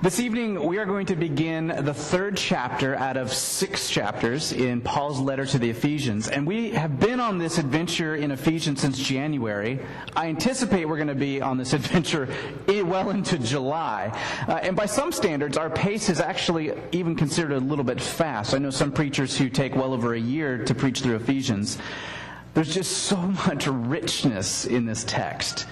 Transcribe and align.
This 0.00 0.20
evening, 0.20 0.64
we 0.64 0.78
are 0.78 0.84
going 0.84 1.06
to 1.06 1.16
begin 1.16 1.66
the 1.66 1.94
third 1.94 2.36
chapter 2.36 2.94
out 2.94 3.16
of 3.16 3.32
six 3.32 3.90
chapters 3.90 4.52
in 4.52 4.80
Paul's 4.80 5.18
letter 5.18 5.44
to 5.46 5.58
the 5.58 5.70
Ephesians. 5.70 6.28
And 6.28 6.46
we 6.46 6.70
have 6.70 7.00
been 7.00 7.18
on 7.18 7.38
this 7.38 7.58
adventure 7.58 8.14
in 8.14 8.30
Ephesians 8.30 8.80
since 8.80 8.98
January. 8.98 9.80
I 10.14 10.28
anticipate 10.28 10.84
we're 10.84 10.96
going 10.96 11.08
to 11.08 11.14
be 11.14 11.40
on 11.40 11.58
this 11.58 11.72
adventure 11.72 12.28
well 12.68 13.10
into 13.10 13.38
July. 13.38 14.16
Uh, 14.46 14.60
and 14.62 14.76
by 14.76 14.86
some 14.86 15.10
standards, 15.10 15.56
our 15.56 15.70
pace 15.70 16.08
is 16.08 16.20
actually 16.20 16.72
even 16.92 17.16
considered 17.16 17.52
a 17.52 17.60
little 17.60 17.84
bit 17.84 18.00
fast. 18.00 18.54
I 18.54 18.58
know 18.58 18.70
some 18.70 18.92
preachers 18.92 19.36
who 19.36 19.48
take 19.48 19.74
well 19.74 19.94
over 19.94 20.14
a 20.14 20.20
year 20.20 20.64
to 20.64 20.74
preach 20.74 21.00
through 21.00 21.16
Ephesians. 21.16 21.78
There's 22.54 22.72
just 22.72 23.04
so 23.04 23.16
much 23.16 23.66
richness 23.66 24.64
in 24.64 24.84
this 24.84 25.04
text. 25.04 25.66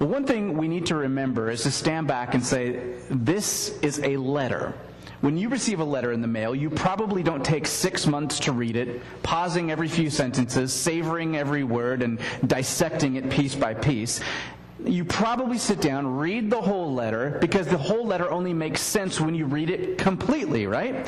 One 0.00 0.24
thing 0.24 0.56
we 0.56 0.66
need 0.66 0.86
to 0.86 0.94
remember 0.94 1.50
is 1.50 1.64
to 1.64 1.70
stand 1.70 2.08
back 2.08 2.32
and 2.32 2.42
say, 2.42 2.94
this 3.10 3.78
is 3.80 3.98
a 3.98 4.16
letter. 4.16 4.72
When 5.20 5.36
you 5.36 5.50
receive 5.50 5.80
a 5.80 5.84
letter 5.84 6.12
in 6.12 6.22
the 6.22 6.26
mail, 6.26 6.54
you 6.54 6.70
probably 6.70 7.22
don't 7.22 7.44
take 7.44 7.66
six 7.66 8.06
months 8.06 8.40
to 8.40 8.52
read 8.52 8.76
it, 8.76 9.02
pausing 9.22 9.70
every 9.70 9.88
few 9.88 10.08
sentences, 10.08 10.72
savoring 10.72 11.36
every 11.36 11.64
word, 11.64 12.00
and 12.00 12.18
dissecting 12.46 13.16
it 13.16 13.28
piece 13.28 13.54
by 13.54 13.74
piece. 13.74 14.20
You 14.82 15.04
probably 15.04 15.58
sit 15.58 15.82
down, 15.82 16.16
read 16.16 16.48
the 16.48 16.62
whole 16.62 16.94
letter, 16.94 17.36
because 17.38 17.66
the 17.66 17.76
whole 17.76 18.06
letter 18.06 18.30
only 18.30 18.54
makes 18.54 18.80
sense 18.80 19.20
when 19.20 19.34
you 19.34 19.44
read 19.44 19.68
it 19.68 19.98
completely, 19.98 20.66
right? 20.66 21.06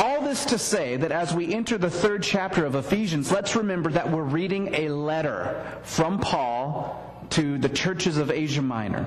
All 0.00 0.20
this 0.20 0.44
to 0.46 0.58
say 0.58 0.96
that 0.96 1.12
as 1.12 1.32
we 1.32 1.54
enter 1.54 1.78
the 1.78 1.90
third 1.90 2.24
chapter 2.24 2.66
of 2.66 2.74
Ephesians, 2.74 3.30
let's 3.30 3.54
remember 3.54 3.92
that 3.92 4.10
we're 4.10 4.24
reading 4.24 4.74
a 4.74 4.88
letter 4.88 5.64
from 5.84 6.18
Paul 6.18 7.05
to 7.30 7.58
the 7.58 7.68
churches 7.68 8.16
of 8.16 8.30
Asia 8.30 8.62
Minor. 8.62 9.06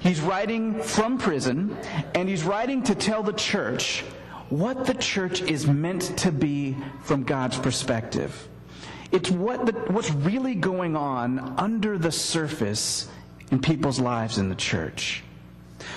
He's 0.00 0.20
writing 0.20 0.82
from 0.82 1.18
prison, 1.18 1.76
and 2.14 2.28
he's 2.28 2.44
writing 2.44 2.82
to 2.84 2.94
tell 2.94 3.22
the 3.22 3.32
church 3.32 4.04
what 4.48 4.84
the 4.86 4.94
church 4.94 5.40
is 5.42 5.66
meant 5.66 6.16
to 6.18 6.32
be 6.32 6.76
from 7.02 7.22
God's 7.22 7.58
perspective. 7.58 8.48
It's 9.10 9.30
what 9.30 9.66
the, 9.66 9.72
what's 9.92 10.10
really 10.10 10.54
going 10.54 10.96
on 10.96 11.54
under 11.58 11.98
the 11.98 12.12
surface 12.12 13.08
in 13.50 13.60
people's 13.60 14.00
lives 14.00 14.38
in 14.38 14.48
the 14.48 14.54
church. 14.54 15.22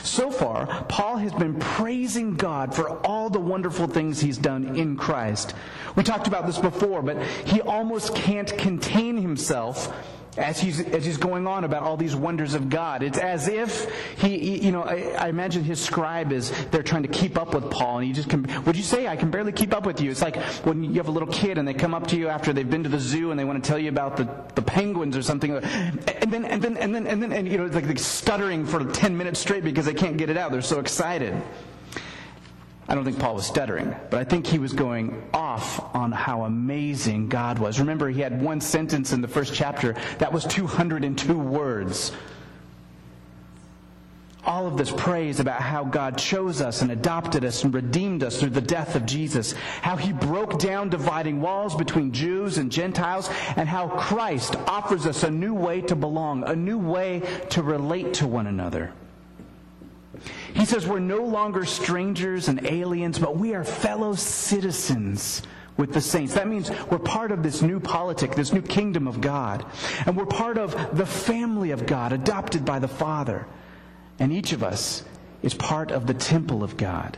So 0.04 0.30
far, 0.30 0.68
Paul 0.86 1.18
has 1.18 1.34
been 1.34 1.60
praising 1.60 2.36
God 2.36 2.74
for 2.76 2.90
all 3.06 3.30
the 3.30 3.40
wonderful 3.40 3.88
things 3.88 4.20
he's 4.20 4.38
done 4.38 4.76
in 4.76 4.98
Christ. 4.98 5.56
We 5.96 6.04
talked 6.04 6.28
about 6.28 6.46
this 6.46 6.58
before, 6.58 7.02
but 7.02 7.22
he 7.46 7.62
almost 7.62 8.16
can't 8.16 8.56
contain 8.58 9.18
himself 9.18 9.94
as 10.38 10.60
he's, 10.60 10.80
as 10.80 11.06
he's 11.06 11.18
going 11.18 11.48
on 11.48 11.64
about 11.64 11.84
all 11.84 11.98
these 11.98 12.16
wonders 12.16 12.54
of 12.54 12.70
God. 12.70 13.04
It's 13.04 13.18
as 13.18 13.48
if 13.48 13.90
he, 14.20 14.60
you 14.60 14.72
know, 14.72 14.84
I, 14.84 15.16
I, 15.18 15.30
imagine 15.30 15.64
his 15.64 15.80
scribe 15.80 16.32
is, 16.32 16.52
they're 16.72 16.84
trying 16.84 17.04
to 17.04 17.10
keep 17.10 17.38
up 17.38 17.54
with 17.54 17.70
Paul, 17.72 18.00
and 18.00 18.08
he 18.08 18.14
just, 18.14 18.30
can, 18.30 18.46
would 18.66 18.76
you 18.76 18.84
say, 18.84 19.08
I 19.08 19.16
can 19.16 19.32
barely 19.32 19.52
keep 19.52 19.74
up 19.74 19.86
with 19.86 20.02
you? 20.02 20.12
It's 20.12 20.22
like 20.22 20.36
when 20.66 20.84
you 20.84 20.94
have 20.96 21.08
a 21.08 21.12
little 21.12 21.32
kid 21.32 21.58
and 21.58 21.68
they 21.68 21.74
come 21.74 21.94
up 21.94 22.08
to 22.08 22.18
you 22.18 22.28
after 22.28 22.54
they've 22.54 22.70
been 22.70 22.84
to 22.84 22.90
the 22.90 23.00
zoo 23.00 23.32
and 23.32 23.40
they 23.40 23.46
want 23.46 23.64
to 23.64 23.68
tell 23.68 23.80
you 23.80 23.90
about 23.90 24.18
the, 24.18 24.28
the 24.56 24.62
penguins 24.62 25.16
or 25.16 25.22
something, 25.22 25.56
and 25.56 26.32
then, 26.32 26.46
and 26.46 26.62
then, 26.62 26.78
and 26.78 26.94
then, 26.94 27.08
and 27.08 27.24
then, 27.24 27.32
and, 27.32 27.48
you 27.48 27.58
know, 27.58 27.66
it's 27.66 27.76
like 27.76 27.98
stuttering 28.00 28.66
for 28.66 28.84
10 28.84 29.16
minutes 29.16 29.40
straight 29.40 29.64
because 29.64 29.86
they 29.86 29.94
can't 29.94 30.18
get 30.18 30.30
it 30.30 30.38
out. 30.38 30.52
They're 30.52 30.62
so 30.62 30.80
excited. 30.80 31.42
I 32.88 32.94
don't 32.94 33.04
think 33.04 33.20
Paul 33.20 33.36
was 33.36 33.48
stuttering, 33.48 33.96
but 34.12 34.20
I 34.20 34.24
think 34.24 34.46
he 34.46 34.60
was 34.60 34.72
going 34.72 35.28
off 35.34 35.96
on 35.96 36.12
how 36.12 36.44
amazing 36.44 37.30
God 37.30 37.58
was. 37.58 37.80
Remember, 37.80 38.10
he 38.10 38.22
had 38.22 38.40
one 38.42 38.62
sentence 38.62 39.12
in 39.12 39.22
the 39.22 39.28
first 39.28 39.56
chapter 39.56 39.94
that 40.20 40.32
was 40.32 40.46
202 40.46 41.34
words. 41.34 42.12
All 44.46 44.68
of 44.68 44.78
this 44.78 44.92
praise 44.92 45.40
about 45.40 45.62
how 45.62 45.84
God 45.84 46.20
chose 46.20 46.62
us 46.62 46.84
and 46.84 46.92
adopted 46.92 47.44
us 47.44 47.64
and 47.64 47.74
redeemed 47.74 48.22
us 48.24 48.40
through 48.40 48.52
the 48.52 48.62
death 48.62 48.96
of 48.96 49.08
Jesus, 49.08 49.54
how 49.82 49.96
he 49.96 50.14
broke 50.14 50.60
down 50.60 50.90
dividing 50.90 51.42
walls 51.42 51.76
between 51.76 52.12
Jews 52.12 52.60
and 52.60 52.72
Gentiles, 52.72 53.32
and 53.56 53.68
how 53.68 53.88
Christ 53.88 54.56
offers 54.68 55.08
us 55.08 55.24
a 55.24 55.32
new 55.32 55.56
way 55.56 55.82
to 55.82 55.96
belong, 55.96 56.44
a 56.44 56.56
new 56.56 56.78
way 56.78 57.24
to 57.50 57.64
relate 57.64 58.14
to 58.16 58.28
one 58.28 58.46
another. 58.46 58.94
He 60.56 60.64
says 60.64 60.88
we're 60.88 61.00
no 61.00 61.22
longer 61.22 61.66
strangers 61.66 62.48
and 62.48 62.66
aliens, 62.66 63.20
but 63.20 63.36
we 63.38 63.54
are 63.54 63.66
fellow 63.66 64.16
citizens 64.16 65.42
with 65.76 65.94
the 65.94 66.00
saints. 66.00 66.34
That 66.34 66.48
means 66.48 66.72
we're 66.90 66.98
part 66.98 67.34
of 67.34 67.44
this 67.44 67.62
new 67.62 67.82
politic, 67.82 68.36
this 68.36 68.54
new 68.54 68.62
kingdom 68.62 69.06
of 69.06 69.20
God. 69.20 69.66
And 70.06 70.16
we're 70.16 70.26
part 70.26 70.58
of 70.58 70.98
the 70.98 71.06
family 71.06 71.72
of 71.72 71.86
God, 71.86 72.14
adopted 72.14 72.64
by 72.64 72.80
the 72.80 72.88
Father. 72.88 73.46
And 74.18 74.32
each 74.32 74.54
of 74.54 74.64
us 74.64 75.04
is 75.44 75.54
part 75.54 75.92
of 75.92 76.08
the 76.08 76.14
temple 76.14 76.64
of 76.64 76.78
God, 76.78 77.18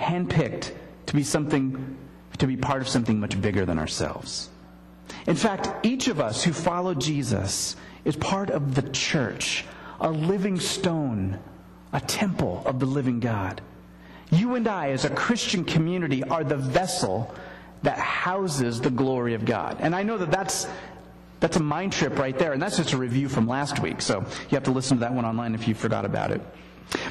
handpicked 0.00 0.72
to 1.06 1.14
be 1.14 1.22
something, 1.22 1.96
to 2.38 2.46
be 2.46 2.56
part 2.56 2.80
of 2.80 2.88
something 2.88 3.20
much 3.20 3.38
bigger 3.38 3.66
than 3.66 3.78
ourselves. 3.78 4.48
In 5.26 5.36
fact, 5.36 5.84
each 5.84 6.08
of 6.08 6.20
us 6.20 6.42
who 6.42 6.54
follow 6.54 6.94
Jesus 6.94 7.76
is 8.06 8.16
part 8.16 8.48
of 8.48 8.74
the 8.74 8.88
church, 8.90 9.66
a 10.00 10.10
living 10.10 10.58
stone 10.58 11.38
a 11.92 12.00
temple 12.00 12.62
of 12.66 12.78
the 12.80 12.86
living 12.86 13.20
God. 13.20 13.60
You 14.30 14.56
and 14.56 14.68
I, 14.68 14.90
as 14.90 15.04
a 15.04 15.10
Christian 15.10 15.64
community, 15.64 16.22
are 16.22 16.44
the 16.44 16.56
vessel 16.56 17.34
that 17.82 17.98
houses 17.98 18.80
the 18.80 18.90
glory 18.90 19.34
of 19.34 19.44
God. 19.44 19.78
And 19.80 19.94
I 19.94 20.02
know 20.02 20.18
that 20.18 20.30
that's, 20.30 20.68
that's 21.40 21.56
a 21.56 21.62
mind 21.62 21.92
trip 21.92 22.18
right 22.18 22.38
there, 22.38 22.52
and 22.52 22.60
that's 22.60 22.76
just 22.76 22.92
a 22.92 22.98
review 22.98 23.28
from 23.28 23.46
last 23.46 23.80
week, 23.80 24.02
so 24.02 24.20
you 24.20 24.50
have 24.50 24.64
to 24.64 24.70
listen 24.70 24.98
to 24.98 25.00
that 25.00 25.12
one 25.12 25.24
online 25.24 25.54
if 25.54 25.66
you 25.66 25.74
forgot 25.74 26.04
about 26.04 26.30
it. 26.30 26.42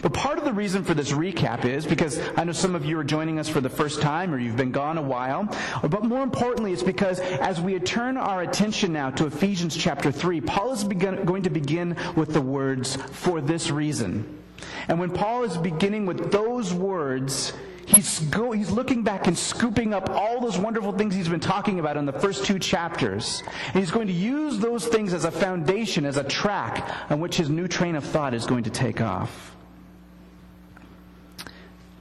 But 0.02 0.14
part 0.14 0.38
of 0.38 0.44
the 0.44 0.54
reason 0.54 0.84
for 0.84 0.94
this 0.94 1.12
recap 1.12 1.66
is 1.66 1.86
because 1.86 2.20
I 2.36 2.44
know 2.44 2.52
some 2.52 2.74
of 2.74 2.84
you 2.84 2.98
are 3.00 3.04
joining 3.04 3.40
us 3.40 3.48
for 3.48 3.62
the 3.62 3.70
first 3.70 4.02
time 4.02 4.34
or 4.34 4.40
you've 4.40 4.58
been 4.58 4.72
gone 4.72 4.98
a 4.98 5.02
while. 5.04 5.56
But 5.84 6.04
more 6.04 6.24
importantly, 6.24 6.74
it's 6.74 6.82
because 6.82 7.20
as 7.20 7.62
we 7.62 7.78
turn 7.80 8.18
our 8.18 8.42
attention 8.42 8.92
now 8.94 9.12
to 9.12 9.28
Ephesians 9.28 9.78
chapter 9.78 10.12
3, 10.12 10.42
Paul 10.42 10.74
is 10.74 10.84
going 10.84 11.44
to 11.44 11.50
begin 11.52 11.96
with 12.16 12.34
the 12.34 12.42
words, 12.42 12.96
for 12.96 13.40
this 13.40 13.70
reason. 13.70 14.40
And 14.88 15.00
when 15.00 15.12
Paul 15.12 15.44
is 15.44 15.58
beginning 15.58 16.06
with 16.06 16.32
those 16.32 16.74
words, 16.74 17.54
he's, 17.86 18.20
go, 18.20 18.52
he's 18.52 18.70
looking 18.70 19.04
back 19.04 19.28
and 19.28 19.38
scooping 19.38 19.94
up 19.94 20.10
all 20.10 20.40
those 20.40 20.58
wonderful 20.58 20.92
things 20.92 21.16
he's 21.16 21.30
been 21.30 21.40
talking 21.40 21.80
about 21.80 21.98
in 21.98 22.06
the 22.06 22.14
first 22.14 22.46
two 22.46 22.60
chapters. 22.60 23.44
And 23.68 23.76
he's 23.76 23.92
going 23.92 24.08
to 24.08 24.14
use 24.14 24.60
those 24.60 24.88
things 24.88 25.14
as 25.14 25.26
a 25.26 25.32
foundation, 25.32 26.06
as 26.06 26.18
a 26.18 26.24
track 26.24 27.12
on 27.12 27.20
which 27.20 27.38
his 27.38 27.50
new 27.50 27.68
train 27.68 27.96
of 27.96 28.04
thought 28.04 28.34
is 28.34 28.46
going 28.46 28.64
to 28.64 28.70
take 28.70 29.02
off. 29.02 29.56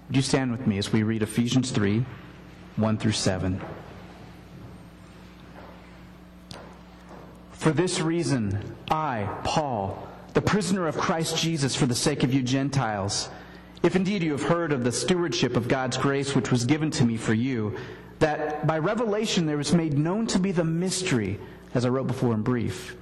Would 0.08 0.16
you 0.16 0.22
stand 0.22 0.52
with 0.52 0.66
me 0.66 0.78
as 0.78 0.92
we 0.92 1.02
read 1.02 1.22
Ephesians 1.22 1.70
3 1.70 2.04
1 2.76 2.98
through 2.98 3.12
7? 3.12 3.60
For 7.52 7.72
this 7.72 8.00
reason, 8.00 8.76
I, 8.90 9.28
Paul, 9.42 10.06
the 10.36 10.42
prisoner 10.42 10.86
of 10.86 10.98
Christ 10.98 11.38
Jesus 11.38 11.74
for 11.74 11.86
the 11.86 11.94
sake 11.94 12.22
of 12.22 12.34
you 12.34 12.42
Gentiles. 12.42 13.30
If 13.82 13.96
indeed 13.96 14.22
you 14.22 14.32
have 14.32 14.42
heard 14.42 14.70
of 14.70 14.84
the 14.84 14.92
stewardship 14.92 15.56
of 15.56 15.66
God's 15.66 15.96
grace 15.96 16.34
which 16.34 16.50
was 16.50 16.66
given 16.66 16.90
to 16.90 17.06
me 17.06 17.16
for 17.16 17.32
you, 17.32 17.74
that 18.18 18.66
by 18.66 18.78
revelation 18.78 19.46
there 19.46 19.56
was 19.56 19.72
made 19.72 19.96
known 19.96 20.26
to 20.26 20.38
be 20.38 20.52
the 20.52 20.62
mystery, 20.62 21.40
as 21.72 21.86
I 21.86 21.88
wrote 21.88 22.08
before 22.08 22.34
in 22.34 22.42
brief. 22.42 22.96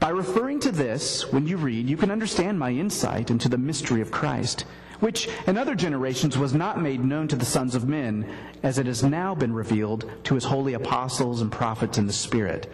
By 0.00 0.08
referring 0.08 0.58
to 0.58 0.72
this, 0.72 1.30
when 1.30 1.46
you 1.46 1.56
read, 1.56 1.88
you 1.88 1.96
can 1.96 2.10
understand 2.10 2.58
my 2.58 2.72
insight 2.72 3.30
into 3.30 3.48
the 3.48 3.58
mystery 3.58 4.00
of 4.00 4.10
Christ, 4.10 4.64
which 4.98 5.28
in 5.46 5.56
other 5.56 5.76
generations 5.76 6.36
was 6.36 6.52
not 6.52 6.82
made 6.82 7.04
known 7.04 7.28
to 7.28 7.36
the 7.36 7.44
sons 7.44 7.76
of 7.76 7.86
men, 7.88 8.28
as 8.64 8.80
it 8.80 8.86
has 8.86 9.04
now 9.04 9.36
been 9.36 9.52
revealed 9.52 10.10
to 10.24 10.34
his 10.34 10.46
holy 10.46 10.74
apostles 10.74 11.42
and 11.42 11.52
prophets 11.52 11.96
in 11.96 12.08
the 12.08 12.12
Spirit 12.12 12.72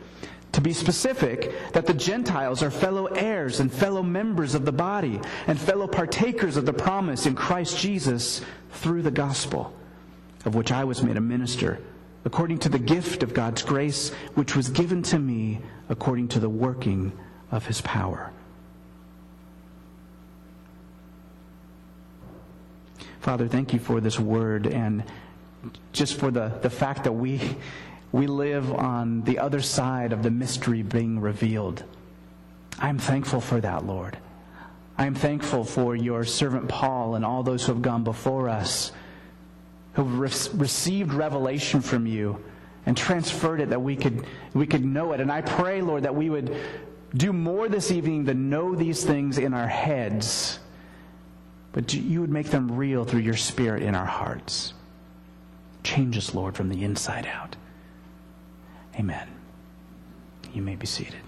to 0.59 0.63
be 0.63 0.73
specific, 0.73 1.53
that 1.73 1.87
the 1.87 1.95
Gentiles 1.95 2.65
are 2.65 2.71
fellow 2.71 3.07
heirs 3.07 3.61
and 3.61 3.73
fellow 3.73 4.03
members 4.03 4.57
of 4.57 4.65
the 4.65 4.73
body 4.73 5.21
and 5.47 5.57
fellow 5.57 5.87
partakers 5.87 6.57
of 6.57 6.67
the 6.67 6.73
promise 6.73 7.27
in 7.27 7.37
Christ 7.37 7.79
Jesus 7.79 8.41
through 8.73 9.03
the 9.03 9.11
gospel, 9.13 9.73
of 10.45 10.57
which 10.57 10.73
I 10.73 10.83
was 10.83 11.01
made 11.01 11.17
a 11.17 11.21
minister, 11.21 11.79
according 12.25 12.59
to 12.59 12.69
the 12.69 12.79
gift 12.81 13.23
of 13.23 13.35
God's 13.35 13.63
grace, 13.63 14.11
which 14.35 14.57
was 14.57 14.69
given 14.69 15.01
to 15.05 15.21
me 15.21 15.61
according 15.89 16.27
to 16.29 16.41
the 16.41 16.49
working 16.49 17.13
of 17.53 17.65
his 17.65 17.81
power. 17.83 18.33
Father, 23.21 23.47
thank 23.47 23.73
you 23.73 23.79
for 23.79 24.01
this 24.01 24.19
word 24.19 24.67
and 24.67 25.05
just 25.93 26.19
for 26.19 26.33
the, 26.33 26.49
the 26.63 26.71
fact 26.71 27.05
that 27.05 27.13
we 27.13 27.57
we 28.13 28.27
live 28.27 28.73
on 28.73 29.23
the 29.23 29.39
other 29.39 29.61
side 29.61 30.13
of 30.13 30.23
the 30.23 30.31
mystery 30.31 30.83
being 30.83 31.21
revealed. 31.21 31.85
I'm 32.79 32.99
thankful 32.99 33.41
for 33.41 33.61
that, 33.61 33.85
Lord. 33.87 34.17
I 34.97 35.07
am 35.07 35.15
thankful 35.15 35.65
for 35.65 35.95
your 35.95 36.25
servant 36.25 36.69
Paul 36.69 37.15
and 37.15 37.25
all 37.25 37.43
those 37.43 37.65
who 37.65 37.73
have 37.73 37.83
gone 37.83 38.05
before 38.05 38.49
us, 38.49 38.93
who 39.93 40.05
have 40.05 40.19
re- 40.19 40.59
received 40.59 41.13
revelation 41.13 41.81
from 41.81 42.07
you 42.07 42.43
and 42.87 42.97
transferred 42.97 43.61
it 43.61 43.71
that 43.71 43.83
we 43.83 43.97
could, 43.97 44.27
we 44.55 44.67
could 44.67 44.85
know 44.85 45.13
it. 45.13 45.21
And 45.21 45.31
I 45.31 45.43
pray, 45.43 45.83
Lord, 45.83 46.05
that 46.05 46.15
we 46.15 46.31
would 46.31 46.57
do 47.15 47.33
more 47.33 47.69
this 47.69 47.91
evening 47.91 48.25
than 48.25 48.51
know 48.51 48.75
these 48.75 49.05
things 49.05 49.39
in 49.39 49.55
our 49.55 49.69
heads 49.69 50.59
but 51.73 51.95
you 51.95 52.21
would 52.21 52.31
make 52.31 52.49
them 52.49 52.77
real 52.77 53.05
through 53.05 53.21
your 53.21 53.37
Spirit 53.37 53.83
in 53.83 53.95
our 53.95 54.05
hearts. 54.05 54.75
Change 55.85 56.19
us, 56.19 56.35
Lord, 56.35 56.57
from 56.57 56.69
the 56.69 56.83
inside 56.83 57.27
out. 57.27 57.57
Amen. 58.99 59.29
You 60.53 60.63
may 60.63 60.77
be 60.77 60.87
seated. 60.87 61.21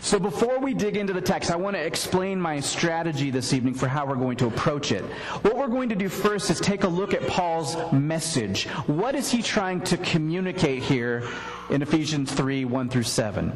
So, 0.00 0.18
before 0.18 0.60
we 0.60 0.74
dig 0.74 0.96
into 0.96 1.12
the 1.12 1.20
text, 1.20 1.50
I 1.50 1.56
want 1.56 1.74
to 1.74 1.82
explain 1.82 2.40
my 2.40 2.60
strategy 2.60 3.30
this 3.30 3.52
evening 3.52 3.74
for 3.74 3.88
how 3.88 4.06
we're 4.06 4.14
going 4.14 4.36
to 4.38 4.46
approach 4.46 4.92
it. 4.92 5.02
What 5.42 5.56
we're 5.56 5.66
going 5.66 5.88
to 5.88 5.96
do 5.96 6.08
first 6.08 6.50
is 6.50 6.60
take 6.60 6.84
a 6.84 6.88
look 6.88 7.12
at 7.14 7.26
Paul's 7.26 7.76
message. 7.92 8.68
What 8.86 9.16
is 9.16 9.30
he 9.30 9.42
trying 9.42 9.80
to 9.82 9.96
communicate 9.98 10.84
here 10.84 11.28
in 11.68 11.82
Ephesians 11.82 12.32
3 12.32 12.64
1 12.64 12.88
through 12.88 13.02
7? 13.02 13.52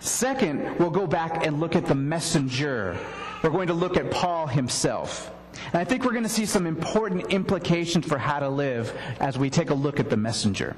Second, 0.00 0.78
we'll 0.78 0.90
go 0.90 1.06
back 1.06 1.46
and 1.46 1.60
look 1.60 1.76
at 1.76 1.86
the 1.86 1.94
messenger. 1.94 2.98
We're 3.42 3.50
going 3.50 3.68
to 3.68 3.74
look 3.74 3.96
at 3.96 4.10
Paul 4.10 4.48
himself. 4.48 5.30
And 5.66 5.76
I 5.76 5.84
think 5.84 6.04
we're 6.04 6.12
going 6.12 6.22
to 6.22 6.28
see 6.28 6.46
some 6.46 6.66
important 6.66 7.32
implications 7.32 8.06
for 8.06 8.18
how 8.18 8.38
to 8.38 8.48
live 8.48 8.96
as 9.20 9.36
we 9.38 9.50
take 9.50 9.70
a 9.70 9.74
look 9.74 10.00
at 10.00 10.10
the 10.10 10.16
messenger. 10.16 10.76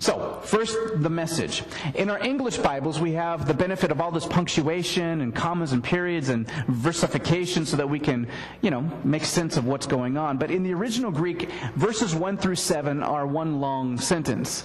So, 0.00 0.40
first, 0.44 0.78
the 1.02 1.10
message. 1.10 1.62
In 1.94 2.08
our 2.08 2.18
English 2.20 2.56
Bibles, 2.56 2.98
we 2.98 3.12
have 3.12 3.46
the 3.46 3.52
benefit 3.52 3.90
of 3.90 4.00
all 4.00 4.10
this 4.10 4.24
punctuation 4.24 5.20
and 5.20 5.34
commas 5.34 5.72
and 5.72 5.84
periods 5.84 6.30
and 6.30 6.50
versification 6.68 7.66
so 7.66 7.76
that 7.76 7.86
we 7.86 7.98
can, 7.98 8.26
you 8.62 8.70
know, 8.70 8.80
make 9.04 9.26
sense 9.26 9.58
of 9.58 9.66
what's 9.66 9.86
going 9.86 10.16
on. 10.16 10.38
But 10.38 10.50
in 10.50 10.62
the 10.62 10.72
original 10.72 11.10
Greek, 11.10 11.50
verses 11.74 12.14
1 12.14 12.38
through 12.38 12.54
7 12.56 13.02
are 13.02 13.26
one 13.26 13.60
long 13.60 13.98
sentence. 13.98 14.64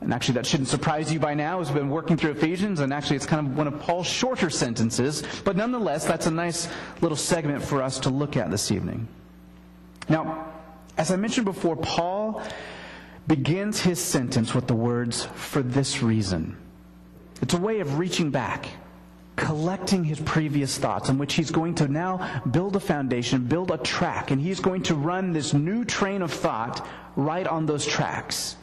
And 0.00 0.12
actually, 0.12 0.34
that 0.34 0.46
shouldn't 0.46 0.68
surprise 0.68 1.12
you 1.12 1.18
by 1.18 1.34
now 1.34 1.60
as 1.60 1.68
we've 1.68 1.78
been 1.78 1.88
working 1.88 2.16
through 2.16 2.32
Ephesians, 2.32 2.80
and 2.80 2.92
actually, 2.92 3.16
it's 3.16 3.26
kind 3.26 3.46
of 3.46 3.56
one 3.56 3.66
of 3.66 3.80
Paul's 3.80 4.06
shorter 4.06 4.50
sentences. 4.50 5.22
But 5.44 5.56
nonetheless, 5.56 6.04
that's 6.04 6.26
a 6.26 6.30
nice 6.30 6.68
little 7.00 7.16
segment 7.16 7.62
for 7.62 7.82
us 7.82 7.98
to 8.00 8.10
look 8.10 8.36
at 8.36 8.50
this 8.50 8.70
evening. 8.70 9.08
Now, 10.08 10.52
as 10.98 11.10
I 11.10 11.16
mentioned 11.16 11.46
before, 11.46 11.76
Paul 11.76 12.42
begins 13.26 13.80
his 13.80 13.98
sentence 13.98 14.54
with 14.54 14.66
the 14.66 14.74
words, 14.74 15.24
for 15.34 15.62
this 15.62 16.02
reason. 16.02 16.56
It's 17.42 17.54
a 17.54 17.58
way 17.58 17.80
of 17.80 17.98
reaching 17.98 18.30
back, 18.30 18.68
collecting 19.34 20.04
his 20.04 20.20
previous 20.20 20.78
thoughts, 20.78 21.08
in 21.08 21.18
which 21.18 21.34
he's 21.34 21.50
going 21.50 21.74
to 21.76 21.88
now 21.88 22.42
build 22.50 22.76
a 22.76 22.80
foundation, 22.80 23.44
build 23.44 23.70
a 23.70 23.78
track, 23.78 24.30
and 24.30 24.40
he's 24.40 24.60
going 24.60 24.82
to 24.84 24.94
run 24.94 25.32
this 25.32 25.52
new 25.52 25.84
train 25.84 26.22
of 26.22 26.32
thought 26.32 26.86
right 27.16 27.46
on 27.46 27.66
those 27.66 27.84
tracks. 27.84 28.56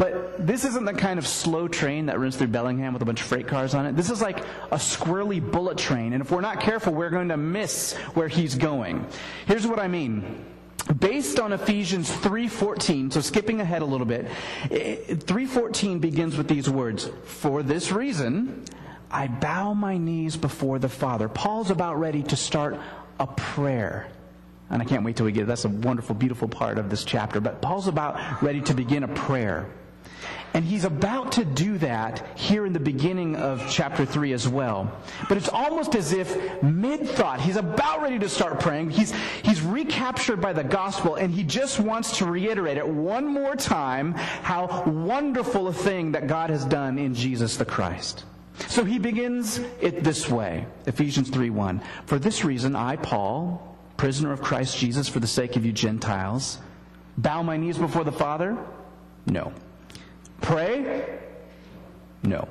But 0.00 0.46
this 0.46 0.64
isn't 0.64 0.86
the 0.86 0.94
kind 0.94 1.18
of 1.18 1.26
slow 1.26 1.68
train 1.68 2.06
that 2.06 2.18
runs 2.18 2.34
through 2.34 2.46
Bellingham 2.46 2.94
with 2.94 3.02
a 3.02 3.04
bunch 3.04 3.20
of 3.20 3.26
freight 3.26 3.46
cars 3.46 3.74
on 3.74 3.84
it. 3.84 3.96
This 3.96 4.08
is 4.08 4.22
like 4.22 4.38
a 4.70 4.76
squirrely 4.76 5.42
bullet 5.42 5.76
train, 5.76 6.14
and 6.14 6.22
if 6.22 6.30
we're 6.30 6.40
not 6.40 6.58
careful, 6.58 6.94
we're 6.94 7.10
going 7.10 7.28
to 7.28 7.36
miss 7.36 7.92
where 8.14 8.26
he's 8.26 8.54
going. 8.54 9.04
Here's 9.44 9.66
what 9.66 9.78
I 9.78 9.88
mean 9.88 10.46
based 10.98 11.38
on 11.38 11.52
Ephesians 11.52 12.10
3:14, 12.10 13.12
so 13.12 13.20
skipping 13.20 13.60
ahead 13.60 13.82
a 13.82 13.84
little 13.84 14.06
bit, 14.06 14.26
3:14 14.70 16.00
begins 16.00 16.34
with 16.34 16.48
these 16.48 16.70
words, 16.70 17.10
"For 17.24 17.62
this 17.62 17.92
reason 17.92 18.64
I 19.10 19.28
bow 19.28 19.74
my 19.74 19.98
knees 19.98 20.34
before 20.34 20.78
the 20.78 20.88
Father." 20.88 21.28
Paul's 21.28 21.70
about 21.70 22.00
ready 22.00 22.22
to 22.22 22.36
start 22.36 22.78
a 23.18 23.26
prayer. 23.26 24.06
And 24.70 24.80
I 24.80 24.86
can't 24.86 25.04
wait 25.04 25.16
till 25.16 25.26
we 25.26 25.32
get 25.32 25.46
that's 25.46 25.66
a 25.66 25.68
wonderful 25.68 26.14
beautiful 26.14 26.48
part 26.48 26.78
of 26.78 26.88
this 26.88 27.04
chapter, 27.04 27.38
but 27.38 27.60
Paul's 27.60 27.86
about 27.86 28.42
ready 28.42 28.62
to 28.62 28.72
begin 28.72 29.02
a 29.02 29.08
prayer. 29.08 29.66
And 30.52 30.64
he's 30.64 30.84
about 30.84 31.32
to 31.32 31.44
do 31.44 31.78
that 31.78 32.36
here 32.36 32.66
in 32.66 32.72
the 32.72 32.80
beginning 32.80 33.36
of 33.36 33.64
chapter 33.70 34.04
3 34.04 34.32
as 34.32 34.48
well. 34.48 34.90
But 35.28 35.36
it's 35.36 35.48
almost 35.48 35.94
as 35.94 36.12
if 36.12 36.62
mid 36.62 37.08
thought, 37.08 37.40
he's 37.40 37.56
about 37.56 38.02
ready 38.02 38.18
to 38.18 38.28
start 38.28 38.58
praying. 38.58 38.90
He's, 38.90 39.12
he's 39.42 39.62
recaptured 39.62 40.40
by 40.40 40.52
the 40.52 40.64
gospel, 40.64 41.14
and 41.14 41.32
he 41.32 41.44
just 41.44 41.78
wants 41.78 42.18
to 42.18 42.26
reiterate 42.26 42.78
it 42.78 42.88
one 42.88 43.26
more 43.26 43.54
time 43.54 44.12
how 44.12 44.82
wonderful 44.86 45.68
a 45.68 45.72
thing 45.72 46.12
that 46.12 46.26
God 46.26 46.50
has 46.50 46.64
done 46.64 46.98
in 46.98 47.14
Jesus 47.14 47.56
the 47.56 47.64
Christ. 47.64 48.24
So 48.66 48.84
he 48.84 48.98
begins 48.98 49.60
it 49.80 50.02
this 50.04 50.28
way 50.28 50.66
Ephesians 50.86 51.30
3 51.30 51.50
1. 51.50 51.80
For 52.06 52.18
this 52.18 52.44
reason, 52.44 52.74
I, 52.74 52.96
Paul, 52.96 53.78
prisoner 53.96 54.32
of 54.32 54.42
Christ 54.42 54.76
Jesus 54.78 55.08
for 55.08 55.20
the 55.20 55.26
sake 55.26 55.56
of 55.56 55.64
you 55.64 55.72
Gentiles, 55.72 56.58
bow 57.16 57.42
my 57.42 57.56
knees 57.56 57.78
before 57.78 58.02
the 58.02 58.12
Father? 58.12 58.58
No. 59.26 59.52
Pray? 60.40 61.18
No. 62.22 62.48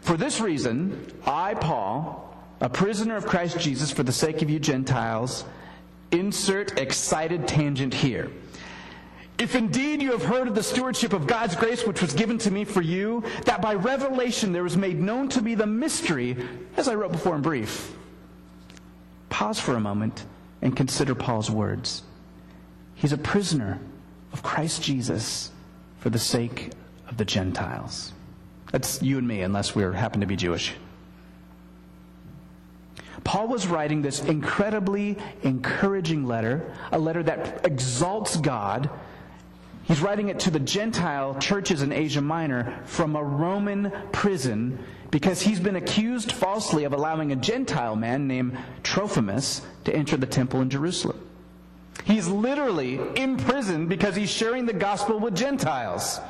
For 0.00 0.16
this 0.16 0.40
reason, 0.40 1.12
I, 1.26 1.54
Paul, 1.54 2.36
a 2.60 2.68
prisoner 2.68 3.16
of 3.16 3.26
Christ 3.26 3.58
Jesus 3.58 3.90
for 3.90 4.02
the 4.02 4.12
sake 4.12 4.42
of 4.42 4.50
you 4.50 4.58
Gentiles, 4.58 5.44
insert 6.10 6.78
excited 6.78 7.48
tangent 7.48 7.94
here. 7.94 8.30
If 9.36 9.56
indeed 9.56 10.00
you 10.00 10.12
have 10.12 10.22
heard 10.22 10.46
of 10.46 10.54
the 10.54 10.62
stewardship 10.62 11.12
of 11.12 11.26
God's 11.26 11.56
grace 11.56 11.84
which 11.84 12.00
was 12.00 12.14
given 12.14 12.38
to 12.38 12.50
me 12.50 12.64
for 12.64 12.82
you, 12.82 13.24
that 13.46 13.60
by 13.60 13.74
revelation 13.74 14.52
there 14.52 14.62
was 14.62 14.76
made 14.76 15.00
known 15.00 15.28
to 15.30 15.42
me 15.42 15.56
the 15.56 15.66
mystery, 15.66 16.36
as 16.76 16.86
I 16.86 16.94
wrote 16.94 17.12
before 17.12 17.34
in 17.34 17.42
brief. 17.42 17.92
Pause 19.30 19.58
for 19.58 19.74
a 19.74 19.80
moment 19.80 20.24
and 20.62 20.76
consider 20.76 21.16
Paul's 21.16 21.50
words. 21.50 22.04
He's 22.94 23.12
a 23.12 23.18
prisoner 23.18 23.80
of 24.32 24.44
Christ 24.44 24.82
Jesus 24.82 25.50
for 25.98 26.10
the 26.10 26.18
sake 26.18 26.70
of 27.08 27.16
the 27.16 27.24
Gentiles. 27.24 28.12
That's 28.72 29.02
you 29.02 29.18
and 29.18 29.28
me, 29.28 29.42
unless 29.42 29.74
we 29.74 29.82
happen 29.82 30.20
to 30.20 30.26
be 30.26 30.36
Jewish. 30.36 30.74
Paul 33.22 33.48
was 33.48 33.66
writing 33.66 34.02
this 34.02 34.22
incredibly 34.22 35.16
encouraging 35.42 36.26
letter, 36.26 36.74
a 36.92 36.98
letter 36.98 37.22
that 37.22 37.64
exalts 37.64 38.36
God. 38.36 38.90
He's 39.84 40.00
writing 40.00 40.28
it 40.28 40.40
to 40.40 40.50
the 40.50 40.60
Gentile 40.60 41.34
churches 41.36 41.82
in 41.82 41.92
Asia 41.92 42.20
Minor 42.20 42.80
from 42.84 43.16
a 43.16 43.22
Roman 43.22 43.92
prison 44.12 44.78
because 45.10 45.40
he's 45.40 45.60
been 45.60 45.76
accused 45.76 46.32
falsely 46.32 46.84
of 46.84 46.92
allowing 46.92 47.32
a 47.32 47.36
Gentile 47.36 47.96
man 47.96 48.26
named 48.26 48.58
Trophimus 48.82 49.62
to 49.84 49.94
enter 49.94 50.16
the 50.16 50.26
temple 50.26 50.60
in 50.60 50.68
Jerusalem. 50.68 51.20
He's 52.04 52.26
literally 52.26 53.00
imprisoned 53.16 53.88
because 53.88 54.16
he's 54.16 54.30
sharing 54.30 54.66
the 54.66 54.72
gospel 54.72 55.18
with 55.18 55.36
Gentiles. 55.36 56.20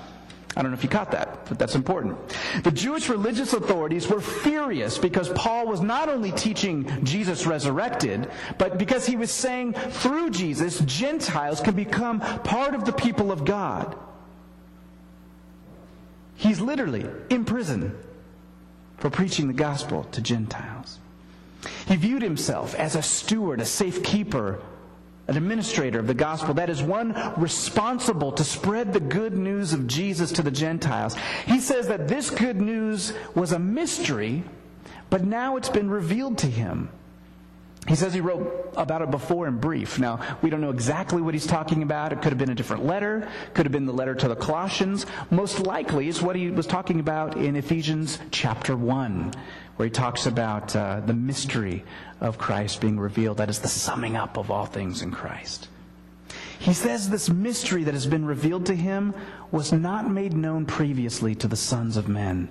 I 0.56 0.62
don't 0.62 0.70
know 0.70 0.76
if 0.76 0.84
you 0.84 0.88
caught 0.88 1.10
that, 1.10 1.46
but 1.46 1.58
that's 1.58 1.74
important. 1.74 2.16
The 2.62 2.70
Jewish 2.70 3.08
religious 3.08 3.52
authorities 3.52 4.08
were 4.08 4.20
furious 4.20 4.98
because 4.98 5.28
Paul 5.30 5.66
was 5.66 5.80
not 5.80 6.08
only 6.08 6.30
teaching 6.30 7.04
Jesus 7.04 7.44
resurrected, 7.44 8.30
but 8.56 8.78
because 8.78 9.04
he 9.04 9.16
was 9.16 9.32
saying 9.32 9.72
through 9.72 10.30
Jesus, 10.30 10.78
Gentiles 10.80 11.60
can 11.60 11.74
become 11.74 12.20
part 12.20 12.74
of 12.74 12.84
the 12.84 12.92
people 12.92 13.32
of 13.32 13.44
God. 13.44 13.96
He's 16.36 16.60
literally 16.60 17.06
in 17.30 17.44
prison 17.44 17.96
for 18.98 19.10
preaching 19.10 19.48
the 19.48 19.54
gospel 19.54 20.04
to 20.12 20.20
Gentiles. 20.20 20.98
He 21.86 21.96
viewed 21.96 22.22
himself 22.22 22.74
as 22.74 22.94
a 22.94 23.02
steward, 23.02 23.60
a 23.60 23.64
safekeeper 23.64 24.60
an 25.26 25.36
administrator 25.36 25.98
of 25.98 26.06
the 26.06 26.14
gospel. 26.14 26.54
That 26.54 26.70
is 26.70 26.82
one 26.82 27.14
responsible 27.36 28.32
to 28.32 28.44
spread 28.44 28.92
the 28.92 29.00
good 29.00 29.34
news 29.36 29.72
of 29.72 29.86
Jesus 29.86 30.32
to 30.32 30.42
the 30.42 30.50
Gentiles. 30.50 31.16
He 31.46 31.60
says 31.60 31.88
that 31.88 32.08
this 32.08 32.30
good 32.30 32.60
news 32.60 33.14
was 33.34 33.52
a 33.52 33.58
mystery, 33.58 34.44
but 35.10 35.24
now 35.24 35.56
it's 35.56 35.70
been 35.70 35.90
revealed 35.90 36.38
to 36.38 36.46
him. 36.46 36.90
He 37.86 37.96
says 37.96 38.14
he 38.14 38.20
wrote 38.20 38.72
about 38.78 39.02
it 39.02 39.10
before 39.10 39.46
in 39.46 39.58
brief. 39.58 39.98
Now, 39.98 40.38
we 40.40 40.48
don't 40.48 40.62
know 40.62 40.70
exactly 40.70 41.20
what 41.20 41.34
he's 41.34 41.46
talking 41.46 41.82
about. 41.82 42.14
It 42.14 42.22
could 42.22 42.32
have 42.32 42.38
been 42.38 42.50
a 42.50 42.54
different 42.54 42.86
letter, 42.86 43.28
could 43.52 43.66
have 43.66 43.72
been 43.72 43.84
the 43.84 43.92
letter 43.92 44.14
to 44.14 44.28
the 44.28 44.36
Colossians. 44.36 45.04
Most 45.30 45.60
likely, 45.60 46.08
it's 46.08 46.22
what 46.22 46.34
he 46.34 46.50
was 46.50 46.66
talking 46.66 46.98
about 46.98 47.36
in 47.36 47.56
Ephesians 47.56 48.18
chapter 48.30 48.74
1 48.74 49.34
where 49.76 49.86
he 49.86 49.90
talks 49.90 50.26
about 50.26 50.74
uh, 50.76 51.00
the 51.00 51.14
mystery 51.14 51.84
of 52.20 52.38
Christ 52.38 52.80
being 52.80 52.98
revealed. 52.98 53.38
That 53.38 53.50
is 53.50 53.60
the 53.60 53.68
summing 53.68 54.16
up 54.16 54.36
of 54.36 54.50
all 54.50 54.66
things 54.66 55.02
in 55.02 55.10
Christ. 55.10 55.68
He 56.58 56.72
says 56.72 57.10
this 57.10 57.28
mystery 57.28 57.84
that 57.84 57.94
has 57.94 58.06
been 58.06 58.24
revealed 58.24 58.66
to 58.66 58.74
him 58.74 59.14
was 59.50 59.72
not 59.72 60.10
made 60.10 60.32
known 60.32 60.64
previously 60.64 61.34
to 61.36 61.48
the 61.48 61.56
sons 61.56 61.96
of 61.96 62.08
men. 62.08 62.48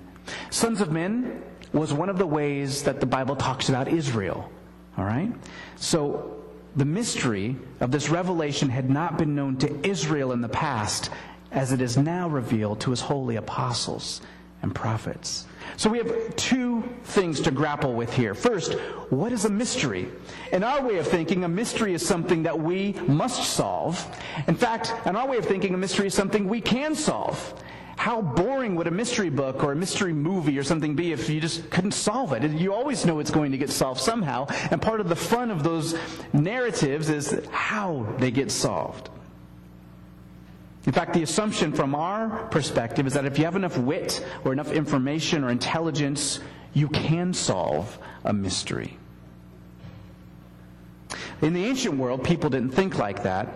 Sons 0.50 0.80
of 0.80 0.92
men 0.92 1.42
was 1.72 1.92
one 1.92 2.08
of 2.08 2.18
the 2.18 2.26
ways 2.26 2.82
that 2.84 3.00
the 3.00 3.06
Bible 3.06 3.34
talks 3.34 3.68
about 3.68 3.88
Israel. 3.88 4.50
All 4.96 5.04
right? 5.04 5.32
So 5.76 6.36
the 6.76 6.84
mystery 6.84 7.56
of 7.80 7.90
this 7.90 8.08
revelation 8.08 8.68
had 8.68 8.88
not 8.88 9.18
been 9.18 9.34
known 9.34 9.56
to 9.58 9.88
Israel 9.88 10.32
in 10.32 10.40
the 10.40 10.48
past 10.48 11.10
as 11.50 11.72
it 11.72 11.80
is 11.80 11.96
now 11.96 12.28
revealed 12.28 12.80
to 12.80 12.90
his 12.90 13.00
holy 13.00 13.36
apostles 13.36 14.20
and 14.64 14.74
prophets. 14.74 15.46
So 15.76 15.90
we 15.90 15.98
have 15.98 16.36
two 16.36 16.82
things 17.04 17.40
to 17.42 17.50
grapple 17.50 17.92
with 17.94 18.12
here. 18.12 18.34
First, 18.34 18.72
what 19.10 19.30
is 19.30 19.44
a 19.44 19.50
mystery? 19.50 20.08
In 20.52 20.64
our 20.64 20.82
way 20.82 20.96
of 20.96 21.06
thinking, 21.06 21.44
a 21.44 21.48
mystery 21.48 21.92
is 21.94 22.04
something 22.04 22.42
that 22.44 22.58
we 22.58 22.94
must 23.06 23.44
solve. 23.44 24.04
In 24.48 24.54
fact, 24.54 24.92
in 25.06 25.16
our 25.16 25.28
way 25.28 25.36
of 25.36 25.44
thinking, 25.44 25.74
a 25.74 25.76
mystery 25.76 26.06
is 26.06 26.14
something 26.14 26.48
we 26.48 26.60
can 26.60 26.94
solve. 26.94 27.54
how 27.96 28.20
boring 28.20 28.74
would 28.74 28.86
a 28.86 28.90
mystery 28.90 29.30
book 29.30 29.62
or 29.62 29.72
a 29.72 29.76
mystery 29.76 30.12
movie 30.12 30.58
or 30.58 30.62
something 30.62 30.94
be 30.94 31.12
if 31.12 31.28
you 31.30 31.40
just 31.40 31.70
couldn't 31.70 31.92
solve 31.92 32.32
it? 32.32 32.50
You 32.50 32.74
always 32.74 33.06
know 33.06 33.18
it's 33.20 33.30
going 33.30 33.52
to 33.52 33.58
get 33.58 33.70
solved 33.70 34.00
somehow, 34.00 34.46
and 34.70 34.82
part 34.82 35.00
of 35.00 35.08
the 35.08 35.16
fun 35.16 35.50
of 35.50 35.62
those 35.62 35.96
narratives 36.32 37.08
is 37.08 37.40
how 37.50 38.06
they 38.18 38.30
get 38.30 38.50
solved. 38.50 39.10
In 40.86 40.92
fact, 40.92 41.14
the 41.14 41.22
assumption 41.22 41.72
from 41.72 41.94
our 41.94 42.46
perspective 42.48 43.06
is 43.06 43.14
that 43.14 43.24
if 43.24 43.38
you 43.38 43.44
have 43.44 43.56
enough 43.56 43.78
wit 43.78 44.24
or 44.44 44.52
enough 44.52 44.70
information 44.70 45.42
or 45.42 45.50
intelligence, 45.50 46.40
you 46.74 46.88
can 46.88 47.32
solve 47.32 47.98
a 48.24 48.32
mystery. 48.32 48.98
In 51.40 51.54
the 51.54 51.64
ancient 51.64 51.96
world, 51.96 52.22
people 52.22 52.50
didn't 52.50 52.70
think 52.70 52.98
like 52.98 53.22
that. 53.22 53.48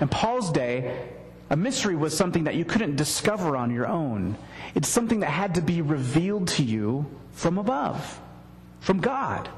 In 0.00 0.08
Paul's 0.08 0.50
day, 0.50 1.08
a 1.50 1.56
mystery 1.56 1.94
was 1.94 2.16
something 2.16 2.44
that 2.44 2.56
you 2.56 2.64
couldn't 2.64 2.96
discover 2.96 3.56
on 3.56 3.70
your 3.70 3.86
own. 3.86 4.36
It's 4.74 4.88
something 4.88 5.20
that 5.20 5.30
had 5.30 5.54
to 5.54 5.62
be 5.62 5.80
revealed 5.80 6.48
to 6.48 6.64
you 6.64 7.06
from 7.32 7.58
above, 7.58 8.20
from 8.80 9.00
God. 9.00 9.48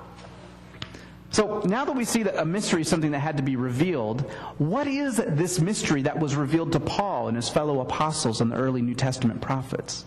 So 1.31 1.63
now 1.65 1.85
that 1.85 1.95
we 1.95 2.05
see 2.05 2.25
that 2.25 2.41
a 2.41 2.45
mystery 2.45 2.83
is 2.83 2.89
something 2.89 3.13
that 3.13 3.21
had 3.21 3.37
to 3.37 3.43
be 3.43 3.55
revealed, 3.55 4.23
what 4.59 4.89
is 4.89 5.17
this 5.17 5.61
mystery 5.61 6.03
that 6.03 6.19
was 6.19 6.35
revealed 6.35 6.73
to 6.73 6.81
Paul 6.81 7.29
and 7.29 7.37
his 7.37 7.49
fellow 7.49 7.81
apostles 7.81 8.41
and 8.41 8.51
the 8.51 8.57
early 8.57 8.83
New 8.83 8.97
Testament 8.97 9.41
prophets? 9.41 10.05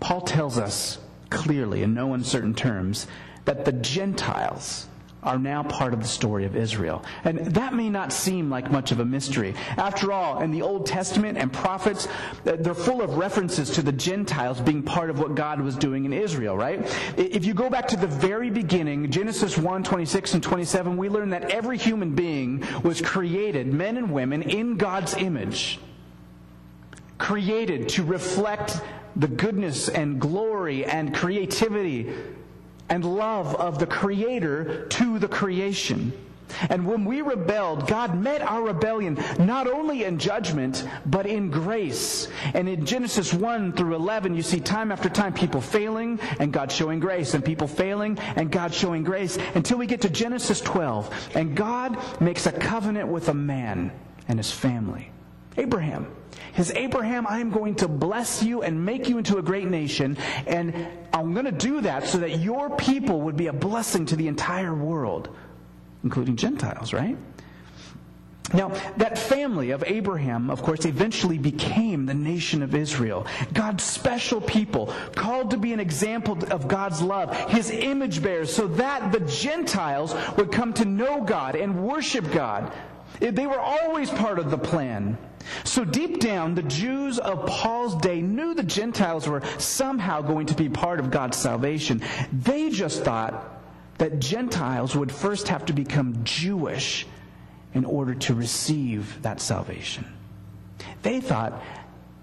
Paul 0.00 0.20
tells 0.20 0.58
us 0.58 0.98
clearly, 1.30 1.82
in 1.82 1.94
no 1.94 2.12
uncertain 2.12 2.54
terms, 2.54 3.06
that 3.46 3.64
the 3.64 3.72
Gentiles, 3.72 4.86
are 5.28 5.38
now 5.38 5.62
part 5.62 5.92
of 5.92 6.00
the 6.00 6.08
story 6.08 6.46
of 6.46 6.56
Israel. 6.56 7.04
And 7.22 7.38
that 7.38 7.74
may 7.74 7.90
not 7.90 8.14
seem 8.14 8.48
like 8.48 8.70
much 8.70 8.92
of 8.92 9.00
a 9.00 9.04
mystery. 9.04 9.54
After 9.76 10.10
all, 10.10 10.40
in 10.40 10.50
the 10.50 10.62
Old 10.62 10.86
Testament 10.86 11.36
and 11.36 11.52
prophets, 11.52 12.08
uh, 12.46 12.56
they're 12.58 12.72
full 12.72 13.02
of 13.02 13.18
references 13.18 13.68
to 13.72 13.82
the 13.82 13.92
Gentiles 13.92 14.58
being 14.58 14.82
part 14.82 15.10
of 15.10 15.18
what 15.18 15.34
God 15.34 15.60
was 15.60 15.76
doing 15.76 16.06
in 16.06 16.14
Israel, 16.14 16.56
right? 16.56 16.80
If 17.18 17.44
you 17.44 17.52
go 17.52 17.68
back 17.68 17.86
to 17.88 17.96
the 17.98 18.06
very 18.06 18.48
beginning, 18.48 19.10
Genesis 19.10 19.58
1, 19.58 19.82
26 19.82 20.32
and 20.32 20.42
27, 20.42 20.96
we 20.96 21.10
learn 21.10 21.28
that 21.30 21.50
every 21.50 21.76
human 21.76 22.14
being 22.14 22.64
was 22.82 23.02
created, 23.02 23.66
men 23.66 23.98
and 23.98 24.10
women, 24.10 24.40
in 24.42 24.78
God's 24.78 25.14
image. 25.14 25.78
Created 27.18 27.90
to 27.90 28.02
reflect 28.02 28.80
the 29.16 29.28
goodness 29.28 29.90
and 29.90 30.18
glory 30.18 30.86
and 30.86 31.14
creativity 31.14 32.14
and 32.88 33.04
love 33.04 33.54
of 33.56 33.78
the 33.78 33.86
Creator 33.86 34.86
to 34.86 35.18
the 35.18 35.28
creation. 35.28 36.12
And 36.70 36.86
when 36.86 37.04
we 37.04 37.22
rebelled, 37.22 37.86
God 37.86 38.16
met 38.18 38.42
our 38.42 38.62
rebellion 38.62 39.18
not 39.38 39.66
only 39.66 40.04
in 40.04 40.18
judgment, 40.18 40.88
but 41.06 41.26
in 41.26 41.50
grace. 41.50 42.28
And 42.54 42.68
in 42.68 42.86
Genesis 42.86 43.32
1 43.32 43.72
through 43.74 43.94
11, 43.94 44.34
you 44.34 44.42
see 44.42 44.60
time 44.60 44.90
after 44.90 45.08
time 45.08 45.34
people 45.34 45.60
failing 45.60 46.18
and 46.38 46.52
God 46.52 46.72
showing 46.72 47.00
grace, 47.00 47.34
and 47.34 47.44
people 47.44 47.68
failing 47.68 48.18
and 48.18 48.50
God 48.50 48.72
showing 48.72 49.04
grace, 49.04 49.38
until 49.54 49.78
we 49.78 49.86
get 49.86 50.00
to 50.02 50.08
Genesis 50.08 50.60
12. 50.60 51.30
And 51.34 51.56
God 51.56 51.98
makes 52.20 52.46
a 52.46 52.52
covenant 52.52 53.08
with 53.08 53.28
a 53.28 53.34
man 53.34 53.92
and 54.26 54.38
his 54.38 54.50
family. 54.50 55.10
Abraham. 55.56 56.06
His 56.52 56.70
Abraham, 56.72 57.26
I 57.26 57.38
am 57.38 57.50
going 57.50 57.76
to 57.76 57.88
bless 57.88 58.42
you 58.42 58.62
and 58.62 58.84
make 58.84 59.08
you 59.08 59.18
into 59.18 59.38
a 59.38 59.42
great 59.42 59.68
nation, 59.68 60.16
and 60.46 60.88
I'm 61.12 61.32
going 61.32 61.46
to 61.46 61.52
do 61.52 61.80
that 61.82 62.06
so 62.06 62.18
that 62.18 62.38
your 62.38 62.70
people 62.76 63.20
would 63.22 63.36
be 63.36 63.46
a 63.46 63.52
blessing 63.52 64.06
to 64.06 64.16
the 64.16 64.28
entire 64.28 64.74
world, 64.74 65.28
including 66.04 66.36
Gentiles, 66.36 66.92
right? 66.92 67.16
Now, 68.54 68.70
that 68.96 69.18
family 69.18 69.72
of 69.72 69.84
Abraham, 69.86 70.48
of 70.48 70.62
course, 70.62 70.86
eventually 70.86 71.36
became 71.36 72.06
the 72.06 72.14
nation 72.14 72.62
of 72.62 72.74
Israel. 72.74 73.26
God's 73.52 73.84
special 73.84 74.40
people, 74.40 74.92
called 75.14 75.50
to 75.50 75.58
be 75.58 75.74
an 75.74 75.80
example 75.80 76.38
of 76.50 76.66
God's 76.66 77.02
love, 77.02 77.36
his 77.50 77.70
image 77.70 78.22
bearers, 78.22 78.54
so 78.54 78.66
that 78.68 79.12
the 79.12 79.20
Gentiles 79.20 80.14
would 80.38 80.50
come 80.50 80.72
to 80.74 80.86
know 80.86 81.20
God 81.20 81.56
and 81.56 81.84
worship 81.84 82.32
God. 82.32 82.72
They 83.20 83.46
were 83.46 83.60
always 83.60 84.08
part 84.10 84.38
of 84.38 84.50
the 84.50 84.58
plan. 84.58 85.18
So 85.64 85.84
deep 85.84 86.20
down, 86.20 86.54
the 86.54 86.62
Jews 86.62 87.18
of 87.18 87.46
Paul's 87.46 87.96
day 87.96 88.20
knew 88.20 88.54
the 88.54 88.62
Gentiles 88.62 89.28
were 89.28 89.42
somehow 89.58 90.20
going 90.20 90.46
to 90.46 90.54
be 90.54 90.68
part 90.68 91.00
of 91.00 91.10
God's 91.10 91.36
salvation. 91.36 92.02
They 92.32 92.70
just 92.70 93.04
thought 93.04 93.56
that 93.98 94.20
Gentiles 94.20 94.94
would 94.94 95.10
first 95.10 95.48
have 95.48 95.66
to 95.66 95.72
become 95.72 96.24
Jewish 96.24 97.06
in 97.74 97.84
order 97.84 98.14
to 98.14 98.34
receive 98.34 99.20
that 99.22 99.40
salvation. 99.40 100.06
They 101.02 101.20
thought 101.20 101.62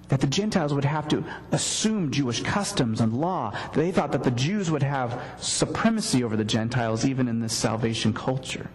that 0.08 0.22
the 0.22 0.28
Gentiles 0.28 0.74
would 0.74 0.86
have 0.86 1.08
to 1.10 1.24
assume 1.52 2.12
Jewish 2.12 2.42
customs 2.42 3.02
and 3.02 3.14
law. 3.14 3.58
They 3.74 3.92
thought 3.92 4.12
that 4.12 4.24
the 4.24 4.32
Jews 4.32 4.70
would 4.70 4.84
have 4.84 5.22
supremacy 5.40 6.24
over 6.24 6.38
the 6.38 6.46
Gentiles 6.46 7.06
even 7.06 7.28
in 7.28 7.40
this 7.40 7.54
salvation 7.54 8.14
culture. 8.14 8.70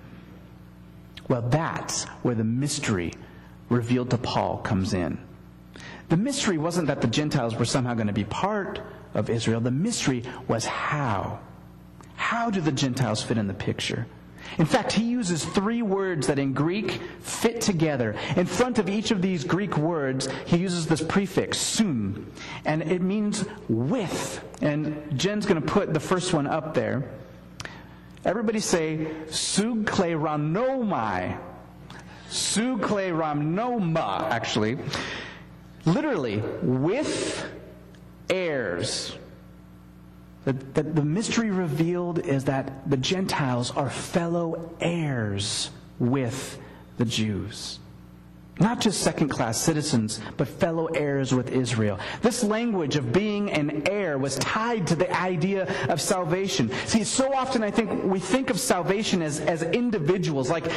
Well, 1.29 1.43
that's 1.43 2.05
where 2.23 2.35
the 2.35 2.45
mystery 2.45 3.13
revealed 3.71 4.11
to 4.11 4.19
Paul 4.19 4.59
comes 4.59 4.93
in. 4.93 5.19
The 6.11 6.17
mystery 6.17 6.59
wasn't 6.59 6.89
that 6.89 7.01
the 7.01 7.07
Gentiles 7.07 7.55
were 7.55 7.65
somehow 7.65 7.95
going 7.95 8.09
to 8.09 8.13
be 8.13 8.25
part 8.25 8.81
of 9.15 9.31
Israel. 9.31 9.61
The 9.61 9.71
mystery 9.71 10.25
was 10.49 10.67
how. 10.67 11.39
How 12.17 12.51
do 12.51 12.61
the 12.61 12.73
Gentiles 12.73 13.23
fit 13.23 13.39
in 13.39 13.47
the 13.47 13.55
picture? 13.55 14.07
In 14.59 14.67
fact, 14.67 14.93
he 14.93 15.05
uses 15.05 15.45
three 15.45 15.83
words 15.83 16.27
that 16.27 16.39
in 16.39 16.53
Greek 16.53 17.01
fit 17.21 17.61
together. 17.61 18.17
In 18.37 18.47
front 18.47 18.79
of 18.79 18.89
each 18.89 19.11
of 19.13 19.23
these 19.23 19.45
Greek 19.45 19.77
words, 19.77 20.29
he 20.47 20.57
uses 20.57 20.87
this 20.87 21.03
prefix, 21.03 21.59
sun, 21.59 22.27
and 22.65 22.83
it 22.83 23.01
means 23.01 23.45
with. 23.69 24.45
And 24.61 25.19
Jen's 25.19 25.47
going 25.47 25.63
to 25.63 25.69
put 25.69 25.95
the 25.95 26.01
first 26.01 26.33
one 26.33 26.49
up 26.49 26.75
there. 26.75 27.09
Everybody 28.25 28.61
say, 28.61 29.07
sukleronomai. 29.29 31.39
Sukleramnoma, 32.31 34.31
actually. 34.31 34.79
Literally, 35.85 36.43
with 36.63 37.47
heirs. 38.29 39.17
That 40.45 40.75
the, 40.75 40.83
the, 40.83 41.05
mystery 41.05 41.51
revealed 41.51 42.21
is 42.21 42.45
that 42.45 42.89
the 42.89 42.97
Gentiles 42.97 43.71
are 43.73 43.91
fellow 43.91 44.75
heirs 44.81 45.71
with 45.99 46.59
the 46.97 47.05
Jews. 47.05 47.79
Not 48.61 48.79
just 48.79 49.01
second 49.01 49.31
class 49.31 49.59
citizens, 49.59 50.21
but 50.37 50.47
fellow 50.47 50.87
heirs 50.89 51.35
with 51.35 51.51
Israel. 51.51 51.99
This 52.21 52.45
language 52.45 52.97
of 52.97 53.11
being 53.11 53.51
an 53.51 53.89
heir 53.89 54.19
was 54.19 54.37
tied 54.37 54.87
to 54.89 54.95
the 54.95 55.11
idea 55.19 55.67
of 55.89 55.99
salvation. 55.99 56.71
See, 56.85 57.03
so 57.03 57.33
often 57.33 57.63
I 57.63 57.71
think 57.71 58.05
we 58.05 58.21
think 58.21 58.51
of 58.51 58.61
salvation 58.61 59.23
as, 59.23 59.41
as 59.41 59.63
individuals, 59.63 60.51
like 60.51 60.71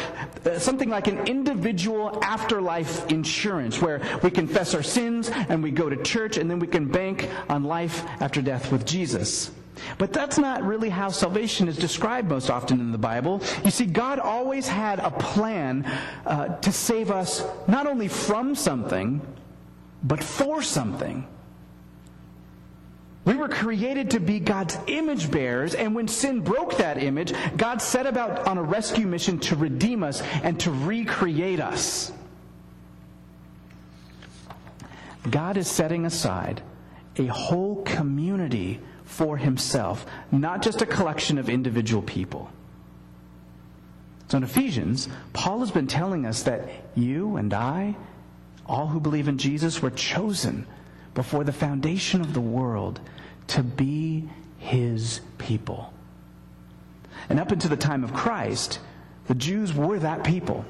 uh, 0.45 0.57
something 0.59 0.89
like 0.89 1.07
an 1.07 1.27
individual 1.27 2.19
afterlife 2.23 3.11
insurance 3.11 3.81
where 3.81 4.01
we 4.23 4.31
confess 4.31 4.73
our 4.73 4.83
sins 4.83 5.29
and 5.49 5.61
we 5.61 5.69
go 5.69 5.89
to 5.89 6.01
church 6.03 6.37
and 6.37 6.49
then 6.49 6.59
we 6.59 6.67
can 6.67 6.87
bank 6.87 7.29
on 7.49 7.65
life 7.65 8.05
after 8.21 8.41
death 8.41 8.71
with 8.71 8.85
Jesus. 8.85 9.51
But 9.98 10.13
that's 10.13 10.38
not 10.38 10.63
really 10.63 10.89
how 10.89 11.10
salvation 11.10 11.68
is 11.68 11.77
described 11.77 12.30
most 12.30 12.50
often 12.50 12.80
in 12.80 12.92
the 12.92 12.98
Bible. 12.98 13.42
You 13.63 13.72
see, 13.72 13.86
God 13.86 14.20
always 14.20 14.68
had 14.68 15.00
a 15.00 15.12
plan 15.12 15.86
uh, 16.25 16.56
to 16.58 16.72
save 16.72 17.12
us 17.12 17.46
not 17.68 17.88
only 17.88 18.08
from 18.08 18.56
something, 18.56 19.22
but 20.03 20.24
for 20.24 20.62
something. 20.62 21.27
We 23.25 23.36
were 23.36 23.48
created 23.48 24.12
to 24.12 24.20
be 24.20 24.39
God's 24.39 24.77
image 24.88 25.32
bearers, 25.32 25.75
and 25.75 25.96
when 25.96 26.10
sin 26.10 26.42
broke 26.42 26.77
that 26.77 27.01
image, 27.01 27.34
God 27.56 27.82
set 27.82 28.06
about 28.06 28.48
on 28.48 28.58
a 28.58 28.63
rescue 28.63 29.08
mission 29.08 29.39
to 29.39 29.56
redeem 29.56 30.03
us 30.03 30.22
and 30.44 30.60
to 30.60 30.72
recreate 30.72 31.62
us. 31.62 32.12
God 35.30 35.56
is 35.56 35.72
setting 35.72 36.06
aside 36.06 36.62
a 37.17 37.27
whole 37.27 37.84
community 37.84 38.79
for 39.05 39.38
himself, 39.38 40.05
not 40.32 40.62
just 40.62 40.82
a 40.82 40.86
collection 40.86 41.38
of 41.38 41.50
individual 41.50 42.01
people. 42.01 42.50
So 44.29 44.38
in 44.38 44.43
Ephesians, 44.43 45.10
Paul 45.34 45.60
has 45.60 45.72
been 45.72 45.88
telling 45.88 46.25
us 46.25 46.43
that 46.43 46.67
you 46.96 47.36
and 47.36 47.53
I, 47.53 47.96
all 48.65 48.88
who 48.88 49.00
believe 49.00 49.27
in 49.27 49.38
Jesus, 49.38 49.82
were 49.82 49.91
chosen 49.91 50.65
before 51.13 51.43
the 51.43 51.53
foundation 51.53 52.22
of 52.22 52.34
the 52.34 52.41
world 52.41 53.00
to 53.48 53.62
be 53.62 54.27
his 54.58 55.22
people. 55.38 55.93
And 57.29 57.39
up 57.39 57.51
until 57.51 57.70
the 57.70 57.77
time 57.77 58.03
of 58.03 58.13
Christ, 58.13 58.79
the 59.27 59.36
Jews 59.36 59.74
were 59.74 60.00
that 60.00 60.24
people. 60.24 60.65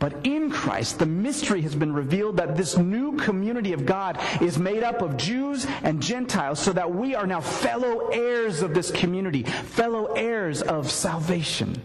But 0.00 0.24
in 0.24 0.50
Christ, 0.50 0.98
the 0.98 1.04
mystery 1.06 1.60
has 1.60 1.74
been 1.74 1.92
revealed 1.92 2.38
that 2.38 2.56
this 2.56 2.78
new 2.78 3.18
community 3.18 3.74
of 3.74 3.84
God 3.84 4.18
is 4.40 4.58
made 4.58 4.82
up 4.82 5.02
of 5.02 5.18
Jews 5.18 5.66
and 5.82 6.02
Gentiles 6.02 6.58
so 6.58 6.72
that 6.72 6.92
we 6.92 7.14
are 7.14 7.26
now 7.26 7.42
fellow 7.42 8.08
heirs 8.08 8.62
of 8.62 8.72
this 8.72 8.90
community, 8.90 9.42
fellow 9.42 10.06
heirs 10.14 10.62
of 10.62 10.90
salvation. 10.90 11.82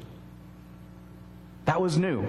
That 1.66 1.82
was 1.82 1.98
new. 1.98 2.26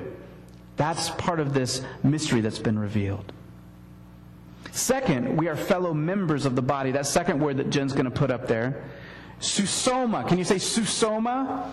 That's 0.77 1.11
part 1.11 1.39
of 1.39 1.55
this 1.55 1.83
mystery 2.03 2.41
that's 2.41 2.59
been 2.59 2.79
revealed. 2.79 3.33
Second, 4.73 5.37
we 5.37 5.47
are 5.47 5.57
fellow 5.57 5.95
members 5.95 6.47
of 6.47 6.57
the 6.57 6.63
body. 6.63 6.91
That 6.91 7.07
second 7.07 7.39
word 7.39 7.59
that 7.59 7.71
Jen's 7.71 7.93
going 7.93 8.07
to 8.07 8.11
put 8.11 8.33
up 8.33 8.49
there. 8.49 8.85
Susoma. 9.41 10.27
Can 10.27 10.37
you 10.37 10.45
say 10.45 10.57
susoma? 10.57 11.71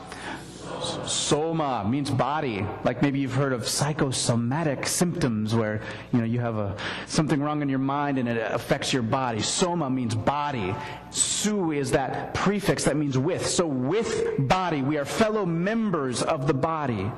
Soma 1.06 1.86
means 1.88 2.10
body. 2.10 2.66
Like 2.84 3.02
maybe 3.02 3.20
you've 3.20 3.34
heard 3.34 3.54
of 3.54 3.68
psychosomatic 3.68 4.88
symptoms 4.88 5.54
where, 5.56 5.82
you 6.12 6.20
know, 6.20 6.26
you 6.26 6.40
have 6.40 6.58
a, 6.58 6.76
something 7.08 7.42
wrong 7.42 7.62
in 7.62 7.70
your 7.70 7.80
mind 7.80 8.18
and 8.18 8.28
it 8.28 8.38
affects 8.52 8.94
your 8.94 9.04
body. 9.04 9.42
Soma 9.42 9.90
means 9.90 10.16
body. 10.16 10.76
Su 11.10 11.72
is 11.72 11.92
that 11.92 12.34
prefix 12.34 12.84
that 12.86 12.98
means 12.98 13.18
with. 13.18 13.46
So 13.46 13.66
with 13.66 14.48
body, 14.48 14.82
we 14.82 14.98
are 14.98 15.06
fellow 15.06 15.46
members 15.46 16.22
of 16.22 16.48
the 16.48 16.54
body. 16.54 17.12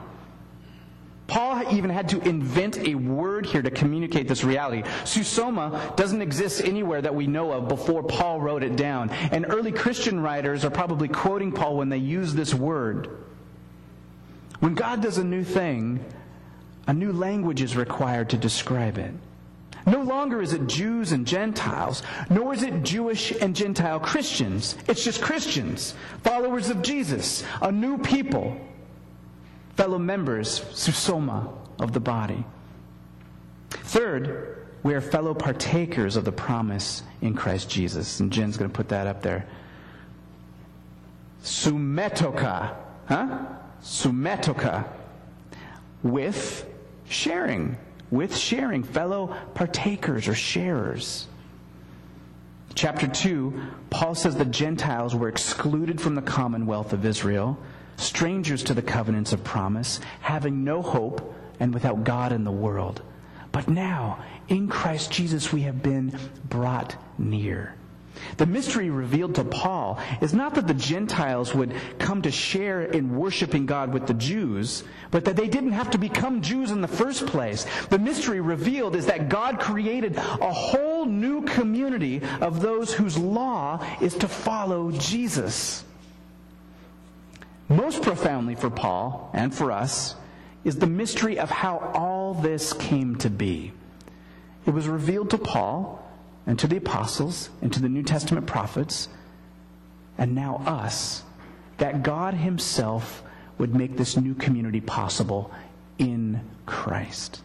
Paul 1.27 1.73
even 1.73 1.89
had 1.89 2.09
to 2.09 2.19
invent 2.21 2.77
a 2.77 2.93
word 2.93 3.47
here 3.47 3.61
to 3.61 3.71
communicate 3.71 4.27
this 4.27 4.43
reality. 4.43 4.83
Susoma 5.03 5.95
doesn't 5.95 6.21
exist 6.21 6.63
anywhere 6.63 7.01
that 7.01 7.15
we 7.15 7.25
know 7.25 7.51
of 7.51 7.67
before 7.67 8.03
Paul 8.03 8.39
wrote 8.39 8.63
it 8.63 8.75
down. 8.75 9.09
And 9.09 9.45
early 9.49 9.71
Christian 9.71 10.19
writers 10.19 10.63
are 10.63 10.69
probably 10.69 11.07
quoting 11.07 11.51
Paul 11.51 11.77
when 11.77 11.89
they 11.89 11.97
use 11.97 12.35
this 12.35 12.53
word. 12.53 13.24
When 14.65 14.73
God 14.73 15.03
does 15.03 15.19
a 15.19 15.23
new 15.23 15.43
thing, 15.43 16.03
a 16.87 16.93
new 16.93 17.13
language 17.13 17.61
is 17.61 17.77
required 17.77 18.31
to 18.31 18.37
describe 18.37 18.97
it. 18.97 19.11
No 19.85 20.01
longer 20.01 20.41
is 20.41 20.53
it 20.53 20.65
Jews 20.65 21.11
and 21.11 21.27
Gentiles, 21.27 22.01
nor 22.31 22.51
is 22.51 22.63
it 22.63 22.81
Jewish 22.81 23.29
and 23.29 23.55
Gentile 23.55 23.99
Christians. 23.99 24.75
It's 24.87 25.03
just 25.03 25.21
Christians, 25.21 25.93
followers 26.23 26.71
of 26.71 26.81
Jesus, 26.81 27.43
a 27.61 27.71
new 27.71 27.99
people 27.99 28.59
fellow 29.75 29.99
members, 29.99 30.61
susoma, 30.71 31.47
of 31.77 31.93
the 31.93 31.99
body. 31.99 32.43
Third, 33.69 34.65
we 34.81 34.95
are 34.95 35.01
fellow 35.01 35.35
partakers 35.35 36.15
of 36.15 36.25
the 36.25 36.31
promise 36.31 37.03
in 37.21 37.35
Christ 37.35 37.69
Jesus. 37.69 38.19
And 38.19 38.33
Jen's 38.33 38.57
going 38.57 38.71
to 38.71 38.75
put 38.75 38.89
that 38.89 39.05
up 39.05 39.21
there. 39.21 39.45
Sumetoka, 41.43 42.73
huh? 43.05 43.45
Sumetoka, 43.81 44.85
with 46.03 46.67
sharing, 47.07 47.77
with 48.11 48.35
sharing, 48.35 48.83
fellow 48.83 49.35
partakers 49.53 50.27
or 50.27 50.35
sharers. 50.35 51.27
Chapter 52.73 53.07
2, 53.07 53.61
Paul 53.89 54.15
says 54.15 54.35
the 54.35 54.45
Gentiles 54.45 55.15
were 55.15 55.29
excluded 55.29 56.01
from 56.01 56.15
the 56.15 56.21
commonwealth 56.21 56.93
of 56.93 57.05
Israel 57.05 57.57
strangers 57.97 58.63
to 58.63 58.73
the 58.73 58.81
covenants 58.81 59.33
of 59.33 59.43
promise, 59.43 59.99
having 60.21 60.63
no 60.63 60.81
hope, 60.81 61.33
and 61.59 61.73
without 61.73 62.03
God 62.03 62.31
in 62.31 62.43
the 62.43 62.51
world. 62.51 63.01
But 63.51 63.69
now, 63.69 64.23
in 64.49 64.67
Christ 64.67 65.11
Jesus, 65.11 65.53
we 65.53 65.61
have 65.61 65.81
been 65.81 66.17
brought 66.49 66.95
near. 67.17 67.75
The 68.37 68.45
mystery 68.45 68.89
revealed 68.89 69.35
to 69.35 69.43
Paul 69.43 69.99
is 70.21 70.33
not 70.33 70.55
that 70.55 70.67
the 70.67 70.73
Gentiles 70.73 71.53
would 71.53 71.73
come 71.99 72.21
to 72.21 72.31
share 72.31 72.83
in 72.83 73.15
worshiping 73.15 73.65
God 73.65 73.93
with 73.93 74.07
the 74.07 74.13
Jews, 74.13 74.83
but 75.11 75.25
that 75.25 75.35
they 75.35 75.47
didn't 75.47 75.71
have 75.71 75.91
to 75.91 75.97
become 75.97 76.41
Jews 76.41 76.71
in 76.71 76.81
the 76.81 76.87
first 76.87 77.25
place. 77.27 77.65
The 77.89 77.99
mystery 77.99 78.41
revealed 78.41 78.95
is 78.95 79.05
that 79.07 79.29
God 79.29 79.59
created 79.59 80.17
a 80.17 80.51
whole 80.51 81.05
new 81.05 81.43
community 81.43 82.21
of 82.41 82.61
those 82.61 82.93
whose 82.93 83.17
law 83.17 83.85
is 84.01 84.15
to 84.15 84.27
follow 84.27 84.91
Jesus. 84.91 85.83
Most 87.67 88.03
profoundly 88.03 88.55
for 88.55 88.69
Paul 88.69 89.31
and 89.33 89.53
for 89.53 89.71
us 89.71 90.15
is 90.63 90.77
the 90.77 90.87
mystery 90.87 91.39
of 91.39 91.49
how 91.49 91.77
all 91.93 92.33
this 92.33 92.73
came 92.73 93.15
to 93.17 93.29
be. 93.29 93.71
It 94.65 94.73
was 94.73 94.87
revealed 94.87 95.29
to 95.31 95.37
Paul 95.37 96.04
and 96.47 96.57
to 96.59 96.67
the 96.67 96.77
apostles 96.77 97.49
and 97.61 97.71
to 97.73 97.81
the 97.81 97.89
New 97.89 98.03
Testament 98.03 98.45
prophets, 98.47 99.09
and 100.17 100.35
now 100.35 100.61
us, 100.65 101.23
that 101.77 102.03
God 102.03 102.33
Himself 102.33 103.23
would 103.57 103.75
make 103.75 103.97
this 103.97 104.17
new 104.17 104.35
community 104.35 104.81
possible 104.81 105.51
in 105.97 106.41
Christ. 106.65 107.41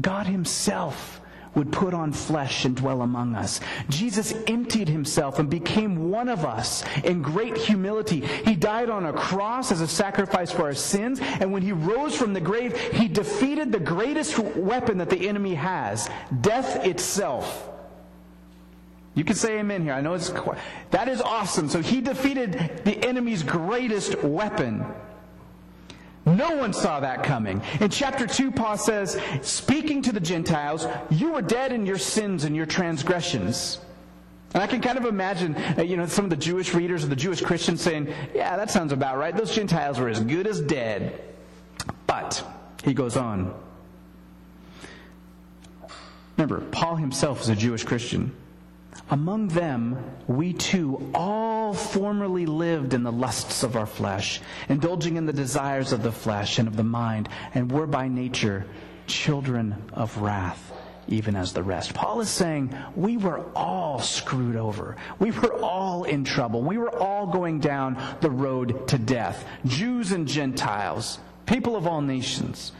God 0.00 0.26
Himself 0.26 1.20
would 1.54 1.72
put 1.72 1.94
on 1.94 2.12
flesh 2.12 2.64
and 2.64 2.76
dwell 2.76 3.02
among 3.02 3.34
us. 3.34 3.60
Jesus 3.88 4.32
emptied 4.46 4.88
himself 4.88 5.38
and 5.38 5.50
became 5.50 6.10
one 6.10 6.28
of 6.28 6.44
us 6.44 6.84
in 7.02 7.22
great 7.22 7.56
humility. 7.56 8.20
He 8.20 8.54
died 8.54 8.88
on 8.88 9.06
a 9.06 9.12
cross 9.12 9.72
as 9.72 9.80
a 9.80 9.88
sacrifice 9.88 10.52
for 10.52 10.62
our 10.62 10.74
sins, 10.74 11.18
and 11.20 11.52
when 11.52 11.62
he 11.62 11.72
rose 11.72 12.16
from 12.16 12.32
the 12.32 12.40
grave, 12.40 12.78
he 12.92 13.08
defeated 13.08 13.72
the 13.72 13.80
greatest 13.80 14.38
weapon 14.38 14.98
that 14.98 15.10
the 15.10 15.28
enemy 15.28 15.54
has 15.54 16.08
death 16.40 16.84
itself. 16.84 17.69
You 19.14 19.24
can 19.24 19.34
say 19.34 19.58
amen 19.58 19.82
here. 19.82 19.92
I 19.92 20.00
know 20.00 20.14
it's 20.14 20.32
that 20.90 21.08
is 21.08 21.20
awesome. 21.20 21.68
So 21.68 21.80
he 21.80 22.00
defeated 22.00 22.82
the 22.84 22.96
enemy's 23.04 23.42
greatest 23.42 24.22
weapon. 24.22 24.84
No 26.26 26.56
one 26.56 26.72
saw 26.72 27.00
that 27.00 27.24
coming. 27.24 27.62
In 27.80 27.90
chapter 27.90 28.26
2, 28.26 28.52
Paul 28.52 28.76
says, 28.76 29.20
speaking 29.42 30.02
to 30.02 30.12
the 30.12 30.20
Gentiles, 30.20 30.86
you 31.10 31.32
were 31.32 31.42
dead 31.42 31.72
in 31.72 31.86
your 31.86 31.98
sins 31.98 32.44
and 32.44 32.54
your 32.54 32.66
transgressions. 32.66 33.80
And 34.52 34.62
I 34.62 34.66
can 34.66 34.80
kind 34.80 34.98
of 34.98 35.06
imagine, 35.06 35.56
uh, 35.56 35.82
you 35.82 35.96
know, 35.96 36.06
some 36.06 36.24
of 36.24 36.30
the 36.30 36.36
Jewish 36.36 36.74
readers 36.74 37.04
or 37.04 37.08
the 37.08 37.16
Jewish 37.16 37.40
Christians 37.40 37.80
saying, 37.80 38.12
yeah, 38.34 38.56
that 38.56 38.70
sounds 38.70 38.92
about 38.92 39.16
right. 39.16 39.36
Those 39.36 39.54
Gentiles 39.54 39.98
were 39.98 40.08
as 40.08 40.20
good 40.20 40.46
as 40.46 40.60
dead. 40.60 41.20
But, 42.06 42.44
he 42.84 42.92
goes 42.92 43.16
on. 43.16 43.54
Remember, 46.36 46.60
Paul 46.72 46.96
himself 46.96 47.42
is 47.42 47.48
a 47.48 47.56
Jewish 47.56 47.84
Christian. 47.84 48.34
Among 49.10 49.48
them, 49.48 49.98
we 50.26 50.52
too 50.52 51.10
all 51.14 51.74
formerly 51.74 52.46
lived 52.46 52.94
in 52.94 53.02
the 53.02 53.12
lusts 53.12 53.62
of 53.62 53.76
our 53.76 53.86
flesh, 53.86 54.40
indulging 54.68 55.16
in 55.16 55.26
the 55.26 55.32
desires 55.32 55.92
of 55.92 56.02
the 56.02 56.12
flesh 56.12 56.58
and 56.58 56.68
of 56.68 56.76
the 56.76 56.84
mind, 56.84 57.28
and 57.54 57.70
were 57.70 57.86
by 57.86 58.08
nature 58.08 58.66
children 59.06 59.74
of 59.92 60.16
wrath, 60.18 60.72
even 61.08 61.34
as 61.34 61.52
the 61.52 61.62
rest. 61.62 61.92
Paul 61.92 62.20
is 62.20 62.28
saying 62.30 62.74
we 62.94 63.16
were 63.16 63.44
all 63.54 63.98
screwed 63.98 64.56
over. 64.56 64.96
We 65.18 65.32
were 65.32 65.60
all 65.60 66.04
in 66.04 66.24
trouble. 66.24 66.62
We 66.62 66.78
were 66.78 66.96
all 66.96 67.26
going 67.26 67.58
down 67.58 68.00
the 68.20 68.30
road 68.30 68.86
to 68.88 68.98
death. 68.98 69.44
Jews 69.66 70.12
and 70.12 70.28
Gentiles, 70.28 71.18
people 71.46 71.74
of 71.74 71.86
all 71.86 72.00
nations. 72.00 72.72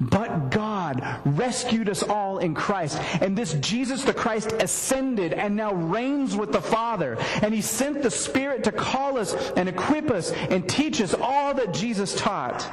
But 0.00 0.50
God 0.50 1.20
rescued 1.24 1.88
us 1.88 2.02
all 2.02 2.38
in 2.38 2.54
Christ. 2.54 2.98
And 3.20 3.36
this 3.36 3.54
Jesus 3.54 4.04
the 4.04 4.14
Christ 4.14 4.52
ascended 4.52 5.32
and 5.32 5.56
now 5.56 5.72
reigns 5.72 6.36
with 6.36 6.52
the 6.52 6.60
Father. 6.60 7.16
And 7.42 7.54
He 7.54 7.62
sent 7.62 8.02
the 8.02 8.10
Spirit 8.10 8.64
to 8.64 8.72
call 8.72 9.18
us 9.18 9.34
and 9.52 9.68
equip 9.68 10.10
us 10.10 10.32
and 10.32 10.68
teach 10.68 11.00
us 11.00 11.14
all 11.14 11.54
that 11.54 11.72
Jesus 11.72 12.14
taught. 12.14 12.70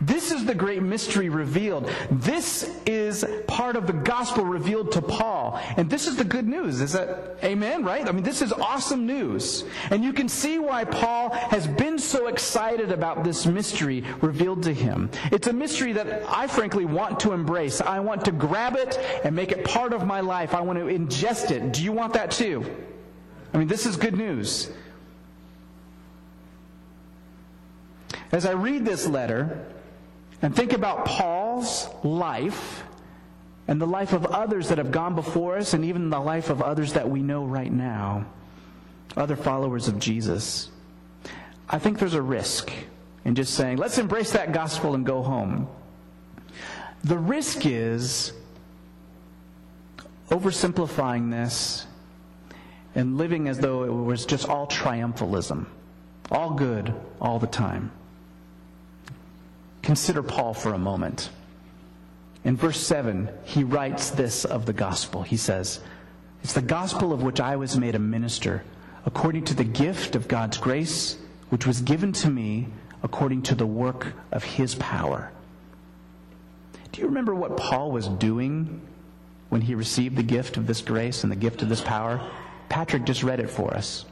This 0.00 0.30
is 0.30 0.44
the 0.44 0.54
great 0.54 0.82
mystery 0.82 1.28
revealed. 1.28 1.90
This 2.10 2.70
is 2.86 3.24
part 3.46 3.76
of 3.76 3.86
the 3.86 3.92
gospel 3.92 4.44
revealed 4.44 4.92
to 4.92 5.02
Paul. 5.02 5.60
And 5.76 5.90
this 5.90 6.06
is 6.06 6.16
the 6.16 6.24
good 6.24 6.46
news. 6.46 6.80
Is 6.80 6.92
that 6.92 7.38
amen, 7.42 7.84
right? 7.84 8.08
I 8.08 8.12
mean, 8.12 8.22
this 8.22 8.42
is 8.42 8.52
awesome 8.52 9.06
news. 9.06 9.64
And 9.90 10.04
you 10.04 10.12
can 10.12 10.28
see 10.28 10.58
why 10.58 10.84
Paul 10.84 11.30
has 11.30 11.66
been 11.66 11.98
so 11.98 12.28
excited 12.28 12.92
about 12.92 13.24
this 13.24 13.46
mystery 13.46 14.04
revealed 14.20 14.62
to 14.64 14.72
him. 14.72 15.10
It's 15.32 15.48
a 15.48 15.52
mystery 15.52 15.92
that 15.94 16.24
I 16.28 16.46
frankly 16.46 16.84
want 16.84 17.20
to 17.20 17.32
embrace. 17.32 17.80
I 17.80 18.00
want 18.00 18.24
to 18.26 18.32
grab 18.32 18.76
it 18.76 18.98
and 19.24 19.34
make 19.34 19.50
it 19.50 19.64
part 19.64 19.92
of 19.92 20.06
my 20.06 20.20
life. 20.20 20.54
I 20.54 20.60
want 20.60 20.78
to 20.78 20.84
ingest 20.86 21.50
it. 21.50 21.72
Do 21.72 21.82
you 21.82 21.92
want 21.92 22.12
that 22.12 22.30
too? 22.30 22.64
I 23.52 23.58
mean, 23.58 23.68
this 23.68 23.86
is 23.86 23.96
good 23.96 24.16
news. 24.16 24.70
As 28.30 28.44
I 28.44 28.52
read 28.52 28.84
this 28.84 29.06
letter, 29.06 29.64
and 30.42 30.54
think 30.54 30.72
about 30.72 31.04
Paul's 31.04 31.88
life 32.04 32.84
and 33.66 33.80
the 33.80 33.86
life 33.86 34.12
of 34.12 34.24
others 34.26 34.68
that 34.68 34.78
have 34.78 34.90
gone 34.90 35.14
before 35.14 35.58
us, 35.58 35.74
and 35.74 35.84
even 35.84 36.08
the 36.08 36.20
life 36.20 36.48
of 36.48 36.62
others 36.62 36.94
that 36.94 37.08
we 37.08 37.20
know 37.20 37.44
right 37.44 37.70
now, 37.70 38.24
other 39.16 39.36
followers 39.36 39.88
of 39.88 39.98
Jesus. 39.98 40.70
I 41.68 41.78
think 41.78 41.98
there's 41.98 42.14
a 42.14 42.22
risk 42.22 42.72
in 43.26 43.34
just 43.34 43.52
saying, 43.54 43.76
let's 43.76 43.98
embrace 43.98 44.32
that 44.32 44.52
gospel 44.52 44.94
and 44.94 45.04
go 45.04 45.22
home. 45.22 45.68
The 47.04 47.18
risk 47.18 47.66
is 47.66 48.32
oversimplifying 50.30 51.30
this 51.30 51.86
and 52.94 53.18
living 53.18 53.48
as 53.48 53.58
though 53.58 53.84
it 53.84 53.90
was 53.90 54.24
just 54.24 54.48
all 54.48 54.66
triumphalism, 54.66 55.66
all 56.30 56.54
good 56.54 56.94
all 57.20 57.38
the 57.38 57.46
time. 57.46 57.92
Consider 59.88 60.22
Paul 60.22 60.52
for 60.52 60.74
a 60.74 60.78
moment. 60.78 61.30
In 62.44 62.58
verse 62.58 62.78
7, 62.78 63.30
he 63.44 63.64
writes 63.64 64.10
this 64.10 64.44
of 64.44 64.66
the 64.66 64.74
gospel. 64.74 65.22
He 65.22 65.38
says, 65.38 65.80
It's 66.42 66.52
the 66.52 66.60
gospel 66.60 67.10
of 67.10 67.22
which 67.22 67.40
I 67.40 67.56
was 67.56 67.78
made 67.78 67.94
a 67.94 67.98
minister, 67.98 68.64
according 69.06 69.46
to 69.46 69.54
the 69.54 69.64
gift 69.64 70.14
of 70.14 70.28
God's 70.28 70.58
grace, 70.58 71.16
which 71.48 71.66
was 71.66 71.80
given 71.80 72.12
to 72.12 72.28
me 72.28 72.68
according 73.02 73.40
to 73.44 73.54
the 73.54 73.64
work 73.64 74.12
of 74.30 74.44
his 74.44 74.74
power. 74.74 75.30
Do 76.92 77.00
you 77.00 77.06
remember 77.06 77.34
what 77.34 77.56
Paul 77.56 77.90
was 77.90 78.08
doing 78.08 78.82
when 79.48 79.62
he 79.62 79.74
received 79.74 80.16
the 80.16 80.22
gift 80.22 80.58
of 80.58 80.66
this 80.66 80.82
grace 80.82 81.22
and 81.22 81.32
the 81.32 81.36
gift 81.36 81.62
of 81.62 81.70
this 81.70 81.80
power? 81.80 82.20
Patrick 82.68 83.04
just 83.04 83.22
read 83.22 83.40
it 83.40 83.48
for 83.48 83.72
us. 83.72 84.04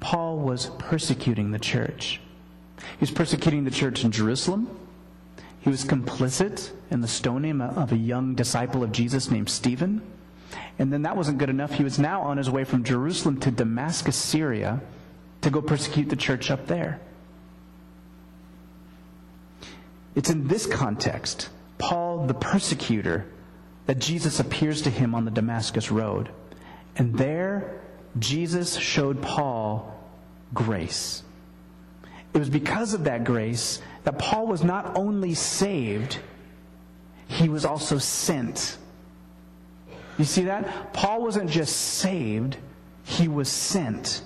Paul 0.00 0.36
was 0.36 0.66
persecuting 0.78 1.52
the 1.52 1.58
church. 1.58 2.20
He 2.78 3.00
was 3.00 3.10
persecuting 3.10 3.64
the 3.64 3.70
church 3.70 4.04
in 4.04 4.10
Jerusalem. 4.10 4.68
He 5.60 5.70
was 5.70 5.84
complicit 5.84 6.70
in 6.90 7.00
the 7.00 7.08
stoning 7.08 7.60
of 7.60 7.92
a 7.92 7.96
young 7.96 8.34
disciple 8.34 8.82
of 8.82 8.92
Jesus 8.92 9.30
named 9.30 9.50
Stephen. 9.50 10.02
And 10.78 10.92
then 10.92 11.02
that 11.02 11.16
wasn't 11.16 11.38
good 11.38 11.50
enough. 11.50 11.72
He 11.72 11.84
was 11.84 11.98
now 11.98 12.22
on 12.22 12.36
his 12.36 12.48
way 12.48 12.64
from 12.64 12.84
Jerusalem 12.84 13.40
to 13.40 13.50
Damascus, 13.50 14.16
Syria, 14.16 14.80
to 15.40 15.50
go 15.50 15.60
persecute 15.60 16.08
the 16.08 16.16
church 16.16 16.50
up 16.50 16.66
there. 16.66 17.00
It's 20.14 20.30
in 20.30 20.48
this 20.48 20.66
context, 20.66 21.48
Paul 21.78 22.26
the 22.26 22.34
persecutor, 22.34 23.26
that 23.86 23.98
Jesus 23.98 24.40
appears 24.40 24.82
to 24.82 24.90
him 24.90 25.14
on 25.14 25.24
the 25.24 25.30
Damascus 25.30 25.90
road. 25.90 26.28
And 26.96 27.14
there, 27.16 27.80
Jesus 28.18 28.76
showed 28.76 29.22
Paul 29.22 29.94
grace. 30.52 31.22
It 32.34 32.38
was 32.38 32.50
because 32.50 32.94
of 32.94 33.04
that 33.04 33.24
grace 33.24 33.80
that 34.04 34.18
Paul 34.18 34.46
was 34.46 34.62
not 34.62 34.96
only 34.96 35.34
saved, 35.34 36.18
he 37.26 37.48
was 37.48 37.64
also 37.64 37.98
sent. 37.98 38.78
You 40.18 40.24
see 40.24 40.44
that? 40.44 40.92
Paul 40.92 41.22
wasn't 41.22 41.50
just 41.50 41.76
saved, 41.76 42.56
he 43.04 43.28
was 43.28 43.48
sent. 43.48 44.22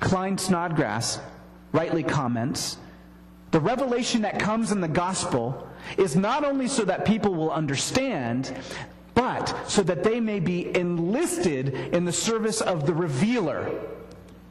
Klyne 0.00 0.38
Snodgrass 0.38 1.20
rightly 1.72 2.02
comments 2.02 2.78
the 3.50 3.60
revelation 3.60 4.22
that 4.22 4.38
comes 4.38 4.70
in 4.70 4.80
the 4.80 4.88
gospel 4.88 5.66
is 5.96 6.14
not 6.14 6.44
only 6.44 6.68
so 6.68 6.84
that 6.84 7.04
people 7.04 7.34
will 7.34 7.50
understand, 7.50 8.56
but 9.14 9.68
so 9.68 9.82
that 9.82 10.04
they 10.04 10.20
may 10.20 10.38
be 10.38 10.74
enlisted 10.76 11.74
in 11.92 12.04
the 12.04 12.12
service 12.12 12.60
of 12.60 12.86
the 12.86 12.94
revealer. 12.94 13.70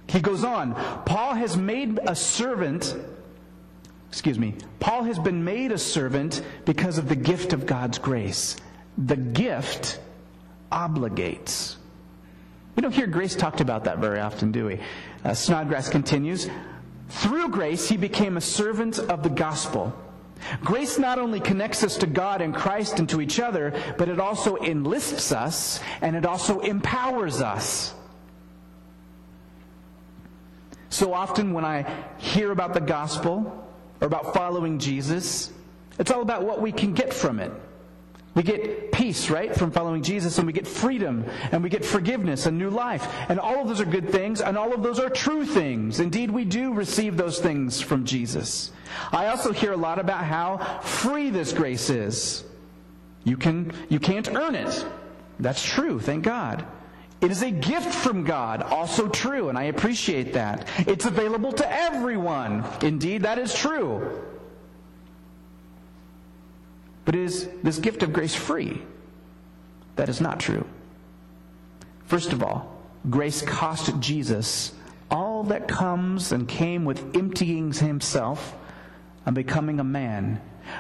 He 0.10 0.20
goes 0.20 0.44
on, 0.44 0.74
Paul 1.06 1.36
has 1.36 1.56
made 1.56 2.00
a 2.08 2.16
servant, 2.16 2.96
excuse 4.08 4.40
me, 4.40 4.56
Paul 4.80 5.04
has 5.04 5.20
been 5.20 5.44
made 5.44 5.72
a 5.72 5.78
servant 5.78 6.42
because 6.66 6.98
of 6.98 7.08
the 7.08 7.16
gift 7.16 7.54
of 7.54 7.68
God's 7.68 8.00
grace. 8.00 8.58
The 8.98 9.16
gift 9.16 10.00
obligates. 10.72 11.76
We 12.76 12.82
don't 12.82 12.92
hear 12.92 13.06
grace 13.06 13.36
talked 13.36 13.62
about 13.62 13.84
that 13.84 14.00
very 14.00 14.20
often, 14.20 14.52
do 14.52 14.66
we? 14.66 14.80
Uh, 15.24 15.36
Snodgrass 15.36 15.90
continues 15.90 16.50
Through 17.10 17.50
grace, 17.50 17.88
he 17.88 17.98
became 17.98 18.36
a 18.36 18.42
servant 18.42 18.98
of 18.98 19.22
the 19.22 19.30
gospel. 19.30 19.94
Grace 20.64 20.98
not 20.98 21.20
only 21.20 21.40
connects 21.40 21.84
us 21.84 21.98
to 21.98 22.08
God 22.08 22.42
and 22.42 22.56
Christ 22.56 22.98
and 22.98 23.08
to 23.10 23.22
each 23.22 23.40
other, 23.40 23.80
but 24.00 24.10
it 24.10 24.20
also 24.20 24.58
enlists 24.58 25.32
us 25.32 25.82
and 26.02 26.16
it 26.16 26.26
also 26.26 26.62
empowers 26.62 27.42
us. 27.42 27.94
So 30.90 31.14
often 31.14 31.54
when 31.54 31.66
I 31.66 31.86
hear 32.18 32.52
about 32.52 32.74
the 32.74 32.82
gospel 32.82 33.68
or 34.02 34.08
about 34.08 34.34
following 34.34 34.80
Jesus, 34.80 35.52
it's 36.00 36.12
all 36.12 36.22
about 36.22 36.44
what 36.44 36.62
we 36.62 36.72
can 36.72 36.94
get 36.94 37.14
from 37.14 37.40
it. 37.40 37.52
We 38.36 38.44
get 38.44 38.92
peace, 38.92 39.30
right, 39.30 39.54
from 39.56 39.72
following 39.72 40.04
Jesus, 40.04 40.38
and 40.38 40.48
we 40.48 40.54
get 40.54 40.68
freedom, 40.68 41.26
and 41.52 41.64
we 41.64 41.70
get 41.70 41.84
forgiveness 41.84 42.46
and 42.46 42.58
new 42.58 42.70
life. 42.70 43.06
And 43.28 43.40
all 43.40 43.60
of 43.60 43.68
those 43.68 43.82
are 43.82 43.86
good 43.86 44.10
things, 44.10 44.40
and 44.40 44.58
all 44.58 44.74
of 44.74 44.84
those 44.84 45.00
are 45.00 45.10
true 45.10 45.46
things. 45.46 46.00
Indeed, 46.00 46.32
we 46.32 46.46
do 46.46 46.74
receive 46.74 47.18
those 47.18 47.40
things 47.40 47.82
from 47.82 48.06
Jesus. 48.06 48.72
I 49.12 49.28
also 49.28 49.52
hear 49.52 49.74
a 49.74 49.78
lot 49.78 50.00
about 50.00 50.24
how 50.24 50.58
free 50.82 51.32
this 51.32 51.52
grace 51.54 51.90
is. 51.90 52.44
You, 53.24 53.36
can, 53.36 53.74
you 53.90 54.00
can't 54.00 54.34
earn 54.34 54.56
it. 54.56 54.86
That's 55.40 55.64
true, 55.64 56.00
thank 56.00 56.24
God. 56.24 56.66
It 57.22 57.32
is 57.32 57.42
a 57.42 57.52
gift 57.52 57.94
from 57.94 58.24
God, 58.24 58.62
also 58.64 59.10
true, 59.10 59.50
and 59.50 59.58
I 59.58 59.64
appreciate 59.64 60.34
that. 60.34 60.68
It's 60.80 61.06
available 61.06 61.52
to 61.54 61.72
everyone. 61.72 62.64
Indeed, 62.82 63.24
that 63.24 63.38
is 63.38 63.54
true. 63.54 64.24
But 67.04 67.16
is 67.16 67.50
this 67.64 67.80
gift 67.80 68.04
of 68.04 68.14
grace 68.14 68.36
free? 68.36 68.82
That 69.98 70.08
is 70.08 70.22
not 70.22 70.40
true. 70.40 70.66
First 72.06 72.32
of 72.32 72.42
all, 72.42 72.80
grace 73.10 73.42
cost 73.42 74.00
Jesus 74.00 74.74
all 75.12 75.44
that 75.46 75.68
comes 75.68 76.32
and 76.32 76.48
came 76.48 76.86
with 76.86 77.16
emptying 77.16 77.72
himself 77.74 78.56
and 79.26 79.36
becoming 79.36 79.80
a 79.80 79.84
man. 79.84 80.40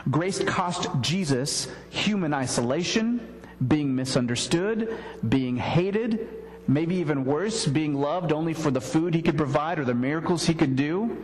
Grace 0.09 0.43
cost 0.43 0.87
Jesus 1.01 1.67
human 1.89 2.33
isolation, 2.33 3.38
being 3.67 3.95
misunderstood, 3.95 4.97
being 5.27 5.57
hated, 5.57 6.27
maybe 6.67 6.95
even 6.95 7.25
worse, 7.25 7.65
being 7.65 7.93
loved 7.93 8.31
only 8.31 8.53
for 8.53 8.71
the 8.71 8.81
food 8.81 9.13
he 9.13 9.21
could 9.21 9.37
provide 9.37 9.79
or 9.79 9.85
the 9.85 9.93
miracles 9.93 10.45
he 10.45 10.53
could 10.53 10.75
do. 10.75 11.23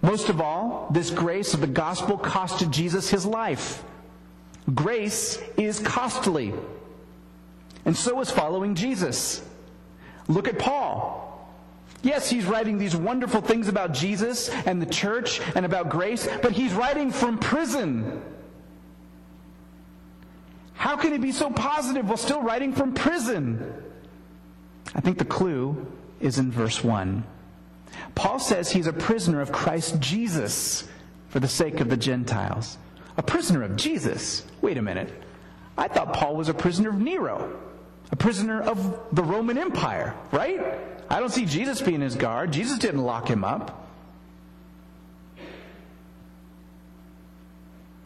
Most 0.00 0.28
of 0.28 0.40
all, 0.40 0.88
this 0.90 1.10
grace 1.10 1.54
of 1.54 1.60
the 1.60 1.66
gospel 1.66 2.18
costed 2.18 2.70
Jesus 2.70 3.08
his 3.08 3.24
life. 3.24 3.84
Grace 4.74 5.40
is 5.56 5.78
costly. 5.78 6.52
And 7.84 7.96
so 7.96 8.20
is 8.20 8.30
following 8.30 8.74
Jesus. 8.74 9.44
Look 10.28 10.48
at 10.48 10.58
Paul. 10.58 11.28
Yes, 12.02 12.28
he's 12.28 12.46
writing 12.46 12.78
these 12.78 12.96
wonderful 12.96 13.40
things 13.40 13.68
about 13.68 13.92
Jesus 13.92 14.48
and 14.48 14.82
the 14.82 14.86
church 14.86 15.40
and 15.54 15.64
about 15.64 15.88
grace, 15.88 16.28
but 16.42 16.50
he's 16.52 16.72
writing 16.72 17.12
from 17.12 17.38
prison. 17.38 18.22
How 20.82 20.96
can 20.96 21.12
he 21.12 21.18
be 21.18 21.30
so 21.30 21.48
positive 21.48 22.08
while 22.08 22.16
still 22.16 22.42
writing 22.42 22.72
from 22.72 22.92
prison? 22.92 23.72
I 24.96 25.00
think 25.00 25.16
the 25.16 25.24
clue 25.24 25.86
is 26.18 26.40
in 26.40 26.50
verse 26.50 26.82
1. 26.82 27.22
Paul 28.16 28.40
says 28.40 28.68
he's 28.68 28.88
a 28.88 28.92
prisoner 28.92 29.40
of 29.40 29.52
Christ 29.52 30.00
Jesus 30.00 30.88
for 31.28 31.38
the 31.38 31.46
sake 31.46 31.78
of 31.78 31.88
the 31.88 31.96
Gentiles. 31.96 32.78
A 33.16 33.22
prisoner 33.22 33.62
of 33.62 33.76
Jesus? 33.76 34.44
Wait 34.60 34.76
a 34.76 34.82
minute. 34.82 35.08
I 35.78 35.86
thought 35.86 36.14
Paul 36.14 36.34
was 36.34 36.48
a 36.48 36.54
prisoner 36.54 36.88
of 36.88 37.00
Nero, 37.00 37.56
a 38.10 38.16
prisoner 38.16 38.60
of 38.60 38.98
the 39.12 39.22
Roman 39.22 39.58
Empire, 39.58 40.16
right? 40.32 40.60
I 41.08 41.20
don't 41.20 41.30
see 41.30 41.44
Jesus 41.44 41.80
being 41.80 42.00
his 42.00 42.16
guard. 42.16 42.52
Jesus 42.52 42.76
didn't 42.78 43.02
lock 43.02 43.30
him 43.30 43.44
up. 43.44 43.81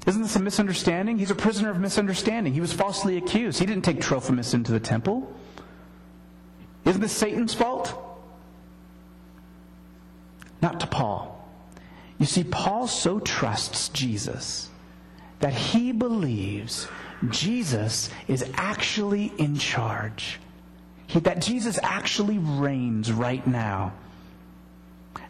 Isn't 0.06 0.22
this 0.22 0.36
a 0.36 0.40
misunderstanding? 0.40 1.18
He's 1.18 1.32
a 1.32 1.34
prisoner 1.34 1.70
of 1.70 1.80
misunderstanding. 1.80 2.54
He 2.54 2.60
was 2.60 2.72
falsely 2.72 3.16
accused. 3.16 3.58
He 3.58 3.66
didn't 3.66 3.84
take 3.84 4.00
Trophimus 4.00 4.54
into 4.54 4.70
the 4.70 4.80
temple. 4.80 5.32
Isn't 6.84 7.00
this 7.00 7.12
Satan's 7.12 7.54
fault? 7.54 7.92
Not 10.62 10.80
to 10.80 10.86
Paul. 10.86 11.32
You 12.18 12.26
see, 12.26 12.44
Paul 12.44 12.86
so 12.86 13.18
trusts 13.18 13.88
Jesus 13.90 14.70
that 15.40 15.52
he 15.52 15.92
believes 15.92 16.88
Jesus 17.30 18.08
is 18.28 18.44
actually 18.54 19.32
in 19.38 19.58
charge. 19.58 20.38
He, 21.08 21.20
that 21.20 21.40
Jesus 21.40 21.78
actually 21.82 22.38
reigns 22.38 23.12
right 23.12 23.46
now. 23.46 23.92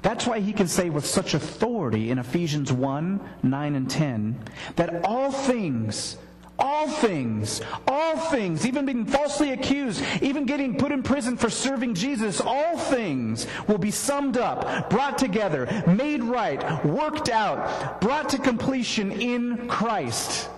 That's 0.02 0.26
why 0.26 0.40
he 0.40 0.52
can 0.52 0.68
say 0.68 0.90
with 0.90 1.06
such 1.06 1.34
authority 1.34 1.75
in 1.94 2.18
Ephesians 2.18 2.72
1 2.72 3.20
9 3.42 3.74
and 3.74 3.90
10 3.90 4.38
that 4.76 5.04
all 5.04 5.30
things, 5.30 6.16
all 6.58 6.88
things, 6.88 7.60
all 7.86 8.16
things, 8.16 8.66
even 8.66 8.86
being 8.86 9.04
falsely 9.04 9.52
accused, 9.52 10.02
even 10.22 10.46
getting 10.46 10.76
put 10.76 10.92
in 10.92 11.02
prison 11.02 11.36
for 11.36 11.50
serving 11.50 11.94
Jesus, 11.94 12.40
all 12.40 12.78
things 12.78 13.46
will 13.68 13.78
be 13.78 13.90
summed 13.90 14.36
up, 14.36 14.90
brought 14.90 15.18
together, 15.18 15.84
made 15.86 16.22
right, 16.22 16.84
worked 16.84 17.28
out, 17.28 18.00
brought 18.00 18.30
to 18.30 18.38
completion 18.38 19.12
in 19.12 19.68
Christ. 19.68 20.48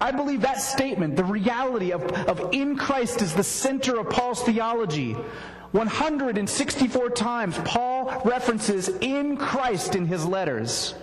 I 0.00 0.10
believe 0.10 0.40
that 0.40 0.60
statement, 0.60 1.14
the 1.14 1.24
reality 1.24 1.92
of, 1.92 2.02
of 2.02 2.52
in 2.52 2.76
Christ 2.76 3.22
is 3.22 3.34
the 3.34 3.44
center 3.44 4.00
of 4.00 4.10
Paul's 4.10 4.42
theology. 4.42 5.16
164 5.72 7.10
times 7.10 7.58
Paul 7.64 8.22
references 8.24 8.88
in 8.88 9.36
Christ 9.36 9.94
in 9.94 10.06
his 10.06 10.24
letters. 10.24 10.94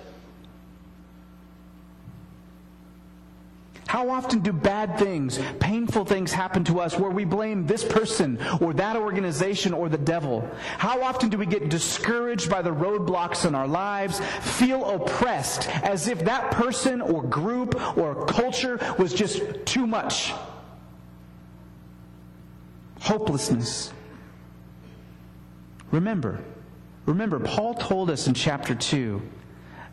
How 3.90 4.12
often 4.12 4.42
do 4.42 4.54
bad 4.54 5.00
things, 5.00 5.40
painful 5.60 6.06
things 6.06 6.32
happen 6.32 6.64
to 6.66 6.80
us 6.80 7.00
where 7.00 7.10
we 7.10 7.26
blame 7.26 7.66
this 7.66 7.84
person 7.84 8.38
or 8.62 8.72
that 8.74 8.96
organization 8.96 9.74
or 9.74 9.90
the 9.90 9.98
devil? 9.98 10.48
How 10.78 11.02
often 11.02 11.30
do 11.30 11.40
we 11.40 11.48
get 11.48 11.70
discouraged 11.70 12.52
by 12.52 12.62
the 12.62 12.70
roadblocks 12.70 13.48
in 13.48 13.56
our 13.56 13.68
lives, 13.68 14.22
feel 14.42 14.88
oppressed 14.88 15.68
as 15.84 16.08
if 16.08 16.24
that 16.26 16.52
person 16.52 17.02
or 17.02 17.24
group 17.24 17.98
or 17.98 18.28
culture 18.28 18.80
was 19.00 19.12
just 19.12 19.42
too 19.66 19.88
much? 19.88 20.34
Hopelessness. 23.00 23.92
Remember, 25.92 26.40
remember, 27.06 27.40
Paul 27.40 27.74
told 27.74 28.10
us 28.10 28.28
in 28.28 28.34
chapter 28.34 28.76
2 28.76 29.22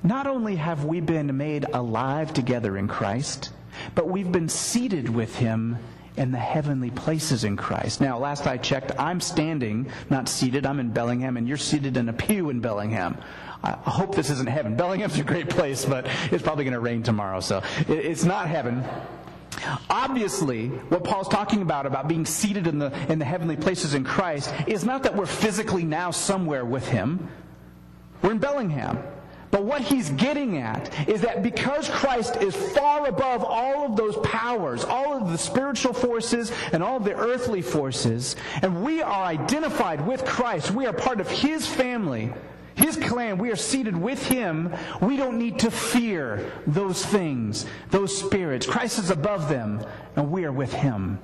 not 0.03 0.27
only 0.27 0.57
have 0.57 0.85
we 0.85 1.01
been 1.01 1.37
made 1.37 1.65
alive 1.73 2.33
together 2.33 2.77
in 2.77 2.87
Christ, 2.87 3.51
but 3.95 4.09
we've 4.09 4.31
been 4.31 4.49
seated 4.49 5.09
with 5.09 5.35
him 5.35 5.79
in 6.17 6.33
the 6.33 6.39
heavenly 6.39 6.91
places 6.91 7.45
in 7.45 7.57
Christ. 7.57 8.01
Now, 8.01 8.19
last 8.19 8.47
I 8.47 8.57
checked, 8.57 8.93
I'm 8.99 9.21
standing, 9.21 9.91
not 10.09 10.29
seated. 10.29 10.65
I'm 10.65 10.81
in 10.81 10.91
Bellingham, 10.91 11.37
and 11.37 11.47
you're 11.47 11.57
seated 11.57 11.97
in 11.97 12.09
a 12.09 12.13
pew 12.13 12.51
in 12.51 12.61
Bellingham. 12.61 13.19
I 13.63 13.73
hope 13.73 14.15
this 14.15 14.31
isn't 14.31 14.49
heaven. 14.49 14.77
Bellingham's 14.77 15.19
a 15.19 15.25
great 15.25 15.51
place, 15.51 15.85
but 15.85 16.07
it's 16.31 16.43
probably 16.43 16.65
going 16.65 16.75
to 16.75 16.81
rain 16.81 17.03
tomorrow, 17.03 17.41
so 17.41 17.63
it's 17.89 18.25
not 18.25 18.49
heaven. 18.49 18.85
Obviously, 19.89 20.69
what 20.69 21.05
Paul's 21.05 21.29
talking 21.29 21.63
about, 21.63 21.87
about 21.87 22.09
being 22.09 22.27
seated 22.27 22.67
in 22.67 22.79
the, 22.79 22.93
in 23.11 23.19
the 23.19 23.25
heavenly 23.25 23.57
places 23.57 23.95
in 23.95 24.05
Christ, 24.05 24.53
is 24.67 24.85
not 24.85 25.03
that 25.05 25.17
we're 25.17 25.27
physically 25.27 25.85
now 25.85 26.11
somewhere 26.11 26.65
with 26.65 26.87
Him. 26.87 27.29
We're 28.23 28.33
in 28.33 28.39
Bellingham. 28.39 28.99
But 29.51 29.65
what 29.65 29.81
he's 29.81 30.11
getting 30.11 30.59
at 30.59 31.09
is 31.09 31.23
that 31.23 31.43
because 31.43 31.89
Christ 31.89 32.37
is 32.37 32.55
far 32.55 33.07
above 33.07 33.45
all 33.45 33.87
of 33.87 33.97
those 33.97 34.17
powers, 34.19 34.85
all 34.85 35.17
of 35.17 35.31
the 35.31 35.39
spiritual 35.39 35.93
forces 35.93 36.53
and 36.73 36.83
all 36.83 36.97
of 36.97 37.05
the 37.05 37.15
earthly 37.15 37.63
forces, 37.63 38.37
and 38.61 38.83
we 38.83 39.03
are 39.03 39.25
identified 39.25 40.07
with 40.07 40.25
Christ, 40.25 40.73
we 40.73 40.87
are 40.87 40.93
part 40.93 41.21
of 41.21 41.31
his 41.31 41.67
family, 41.67 42.33
his 42.77 42.97
clan, 42.97 43.39
we 43.39 43.51
are 43.51 43.57
seated 43.57 43.97
with 43.97 44.25
him. 44.27 44.73
We 45.01 45.17
don't 45.17 45.39
need 45.39 45.59
to 45.61 45.71
fear 45.71 46.53
those 46.67 47.05
things, 47.05 47.67
those 47.91 48.17
spirits. 48.17 48.67
Christ 48.67 48.99
is 48.99 49.11
above 49.11 49.49
them, 49.49 49.85
and 50.15 50.31
we 50.31 50.45
are 50.45 50.53
with 50.53 50.73
him. 50.73 51.19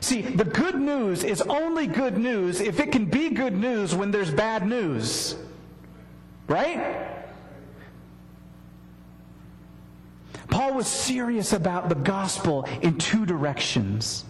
See, 0.00 0.22
the 0.22 0.44
good 0.44 0.74
news 0.74 1.22
is 1.22 1.40
only 1.42 1.86
good 1.86 2.18
news 2.18 2.60
if 2.60 2.80
it 2.80 2.90
can 2.90 3.06
be 3.06 3.30
good 3.30 3.56
news 3.56 3.94
when 3.94 4.10
there's 4.10 4.30
bad 4.32 4.66
news. 4.66 5.36
Right? 6.48 7.08
Paul 10.48 10.74
was 10.74 10.86
serious 10.86 11.52
about 11.52 11.88
the 11.88 11.94
gospel 11.94 12.68
in 12.82 12.98
two 12.98 13.26
directions. 13.26 14.24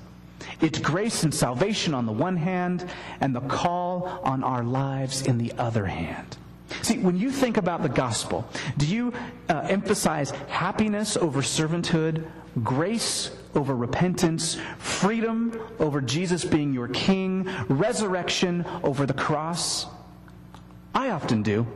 It's 0.65 0.79
grace 0.79 1.25
and 1.25 1.35
salvation 1.35 1.93
on 1.93 2.07
the 2.07 2.13
one 2.13 2.39
hand, 2.39 2.89
and 3.21 3.37
the 3.37 3.43
call 3.43 4.07
on 4.25 4.43
our 4.43 4.65
lives 4.65 5.21
in 5.21 5.37
the 5.37 5.53
other 5.59 5.85
hand. 5.85 6.39
See, 6.81 6.97
when 6.97 7.19
you 7.19 7.31
think 7.31 7.59
about 7.59 7.83
the 7.83 7.91
gospel, 7.91 8.49
do 8.79 8.87
you 8.87 9.13
uh, 9.51 9.67
emphasize 9.69 10.31
happiness 10.49 11.19
over 11.19 11.43
servanthood, 11.43 12.27
grace 12.63 13.31
over 13.55 13.77
repentance, 13.77 14.57
freedom 14.79 15.61
over 15.79 16.01
Jesus 16.01 16.47
being 16.47 16.73
your 16.73 16.89
king, 16.89 17.47
resurrection 17.69 18.65
over 18.83 19.05
the 19.05 19.13
cross? 19.13 19.85
I 20.95 21.11
often 21.11 21.43
do. 21.43 21.67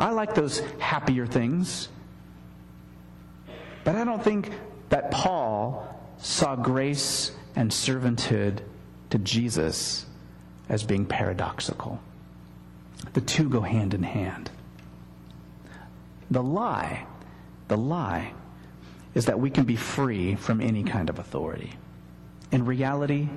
I 0.00 0.10
like 0.10 0.34
those 0.34 0.58
happier 0.80 1.28
things. 1.28 1.88
But 3.84 3.94
I 3.94 4.02
don't 4.02 4.24
think 4.24 4.50
that 4.88 5.12
Paul 5.12 5.86
saw 6.18 6.56
grace 6.56 7.30
and 7.56 7.70
servanthood 7.70 8.60
to 9.10 9.18
Jesus 9.18 10.06
as 10.68 10.84
being 10.84 11.04
paradoxical. 11.04 12.00
The 13.12 13.20
two 13.20 13.48
go 13.48 13.60
hand 13.60 13.94
in 13.94 14.02
hand. 14.02 14.50
The 16.30 16.42
lie, 16.42 17.06
the 17.68 17.76
lie, 17.76 18.32
is 19.14 19.26
that 19.26 19.40
we 19.40 19.50
can 19.50 19.64
be 19.64 19.76
free 19.76 20.36
from 20.36 20.60
any 20.60 20.84
kind 20.84 21.10
of 21.10 21.18
authority. 21.18 21.72
In 22.52 22.64
reality, 22.64 23.28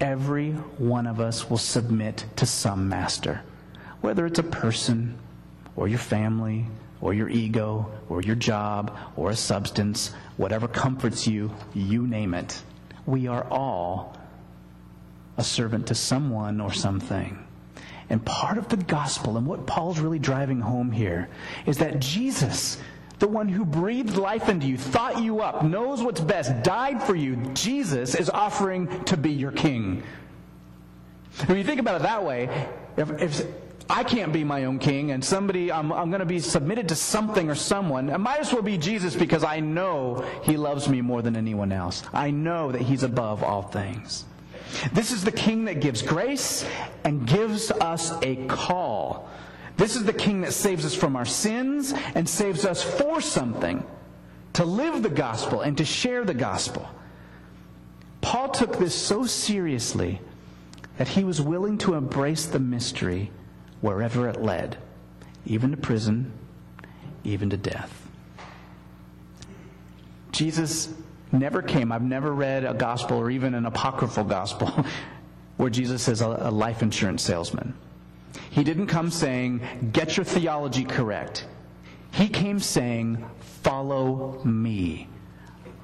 every 0.00 0.52
one 0.52 1.06
of 1.06 1.20
us 1.20 1.48
will 1.48 1.58
submit 1.58 2.24
to 2.36 2.46
some 2.46 2.88
master, 2.88 3.42
whether 4.00 4.26
it's 4.26 4.40
a 4.40 4.44
person 4.44 5.16
or 5.76 5.86
your 5.86 5.98
family 5.98 6.66
or 7.00 7.14
your 7.14 7.28
ego 7.28 7.90
or 8.08 8.22
your 8.22 8.34
job 8.34 8.96
or 9.16 9.30
a 9.30 9.36
substance, 9.36 10.12
whatever 10.36 10.66
comforts 10.66 11.26
you, 11.26 11.52
you 11.74 12.06
name 12.06 12.34
it. 12.34 12.60
We 13.06 13.26
are 13.26 13.44
all 13.50 14.16
a 15.36 15.44
servant 15.44 15.88
to 15.88 15.94
someone 15.94 16.60
or 16.60 16.72
something. 16.72 17.44
And 18.10 18.24
part 18.24 18.58
of 18.58 18.68
the 18.68 18.76
gospel, 18.76 19.36
and 19.36 19.46
what 19.46 19.66
Paul's 19.66 19.98
really 19.98 20.18
driving 20.18 20.60
home 20.60 20.92
here, 20.92 21.28
is 21.66 21.78
that 21.78 22.00
Jesus, 22.00 22.78
the 23.18 23.28
one 23.28 23.48
who 23.48 23.64
breathed 23.64 24.16
life 24.16 24.48
into 24.48 24.66
you, 24.66 24.76
thought 24.76 25.22
you 25.22 25.40
up, 25.40 25.64
knows 25.64 26.02
what's 26.02 26.20
best, 26.20 26.62
died 26.62 27.02
for 27.02 27.14
you, 27.14 27.36
Jesus 27.54 28.14
is 28.14 28.28
offering 28.28 29.04
to 29.04 29.16
be 29.16 29.32
your 29.32 29.52
king. 29.52 30.02
When 31.46 31.58
you 31.58 31.64
think 31.64 31.80
about 31.80 31.96
it 31.96 32.02
that 32.02 32.24
way, 32.24 32.68
if, 32.96 33.10
if 33.20 33.46
I 33.88 34.02
can't 34.02 34.32
be 34.32 34.44
my 34.44 34.64
own 34.64 34.78
king 34.78 35.10
and 35.10 35.22
somebody, 35.22 35.70
I'm, 35.70 35.92
I'm 35.92 36.08
going 36.08 36.20
to 36.20 36.26
be 36.26 36.38
submitted 36.38 36.88
to 36.88 36.94
something 36.94 37.50
or 37.50 37.54
someone, 37.54 38.10
I 38.10 38.16
might 38.16 38.40
as 38.40 38.52
well 38.52 38.62
be 38.62 38.78
Jesus 38.78 39.14
because 39.14 39.44
I 39.44 39.60
know 39.60 40.24
he 40.42 40.56
loves 40.56 40.88
me 40.88 41.02
more 41.02 41.20
than 41.20 41.36
anyone 41.36 41.70
else. 41.70 42.02
I 42.12 42.30
know 42.30 42.72
that 42.72 42.80
he's 42.80 43.02
above 43.02 43.42
all 43.42 43.62
things. 43.62 44.24
This 44.92 45.12
is 45.12 45.22
the 45.22 45.32
king 45.32 45.66
that 45.66 45.80
gives 45.80 46.02
grace 46.02 46.66
and 47.04 47.26
gives 47.26 47.70
us 47.70 48.12
a 48.22 48.36
call. 48.46 49.28
This 49.76 49.96
is 49.96 50.04
the 50.04 50.12
king 50.12 50.40
that 50.42 50.52
saves 50.52 50.86
us 50.86 50.94
from 50.94 51.14
our 51.14 51.26
sins 51.26 51.92
and 52.14 52.28
saves 52.28 52.64
us 52.64 52.82
for 52.82 53.20
something 53.20 53.84
to 54.54 54.64
live 54.64 55.02
the 55.02 55.10
gospel 55.10 55.60
and 55.60 55.76
to 55.78 55.84
share 55.84 56.24
the 56.24 56.34
gospel. 56.34 56.88
Paul 58.20 58.48
took 58.48 58.78
this 58.78 58.94
so 58.94 59.26
seriously 59.26 60.20
that 60.96 61.08
he 61.08 61.24
was 61.24 61.40
willing 61.40 61.76
to 61.78 61.94
embrace 61.94 62.46
the 62.46 62.60
mystery 62.60 63.30
wherever 63.84 64.30
it 64.30 64.40
led, 64.40 64.78
even 65.44 65.70
to 65.70 65.76
prison, 65.76 66.32
even 67.22 67.50
to 67.50 67.56
death. 67.58 68.08
Jesus 70.32 70.88
never 71.32 71.60
came. 71.60 71.92
I've 71.92 72.00
never 72.00 72.32
read 72.32 72.64
a 72.64 72.72
gospel 72.72 73.18
or 73.18 73.30
even 73.30 73.52
an 73.52 73.66
apocryphal 73.66 74.24
gospel 74.24 74.86
where 75.58 75.68
Jesus 75.68 76.08
is 76.08 76.22
a, 76.22 76.28
life 76.50 76.80
insurance 76.80 77.22
salesman. 77.22 77.74
He 78.48 78.64
didn't 78.64 78.86
come 78.86 79.10
saying, 79.10 79.60
get 79.92 80.16
your 80.16 80.24
theology 80.24 80.84
correct. 80.84 81.46
He 82.10 82.28
came 82.28 82.60
saying, 82.60 83.22
follow 83.40 84.40
me. 84.44 85.08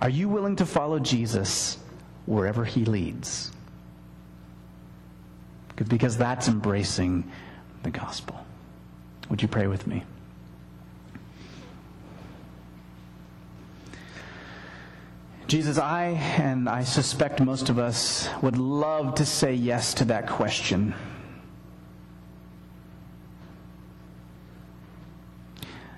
Are 0.00 0.08
you 0.08 0.30
willing 0.30 0.56
to 0.56 0.64
follow 0.64 1.00
Jesus 1.00 1.76
wherever 2.24 2.64
he 2.64 2.86
leads? 2.86 3.52
Because 5.76 6.16
that's 6.16 6.48
embracing 6.48 7.30
the 7.82 7.90
gospel. 7.90 8.44
Would 9.28 9.42
you 9.42 9.48
pray 9.48 9.66
with 9.66 9.86
me? 9.86 10.04
Jesus, 15.46 15.78
I 15.78 16.10
and 16.38 16.68
I 16.68 16.84
suspect 16.84 17.40
most 17.40 17.70
of 17.70 17.78
us 17.78 18.28
would 18.40 18.56
love 18.56 19.16
to 19.16 19.26
say 19.26 19.52
yes 19.52 19.94
to 19.94 20.04
that 20.04 20.28
question. 20.28 20.94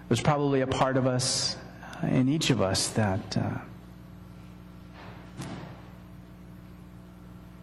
There's 0.09 0.23
probably 0.23 0.63
a 0.63 0.67
part 0.67 0.97
of 0.97 1.07
us, 1.07 1.57
uh, 2.03 2.07
in 2.07 2.29
each 2.29 2.51
of 2.51 2.63
us, 2.63 2.89
that 2.89 3.37
uh, 3.37 3.59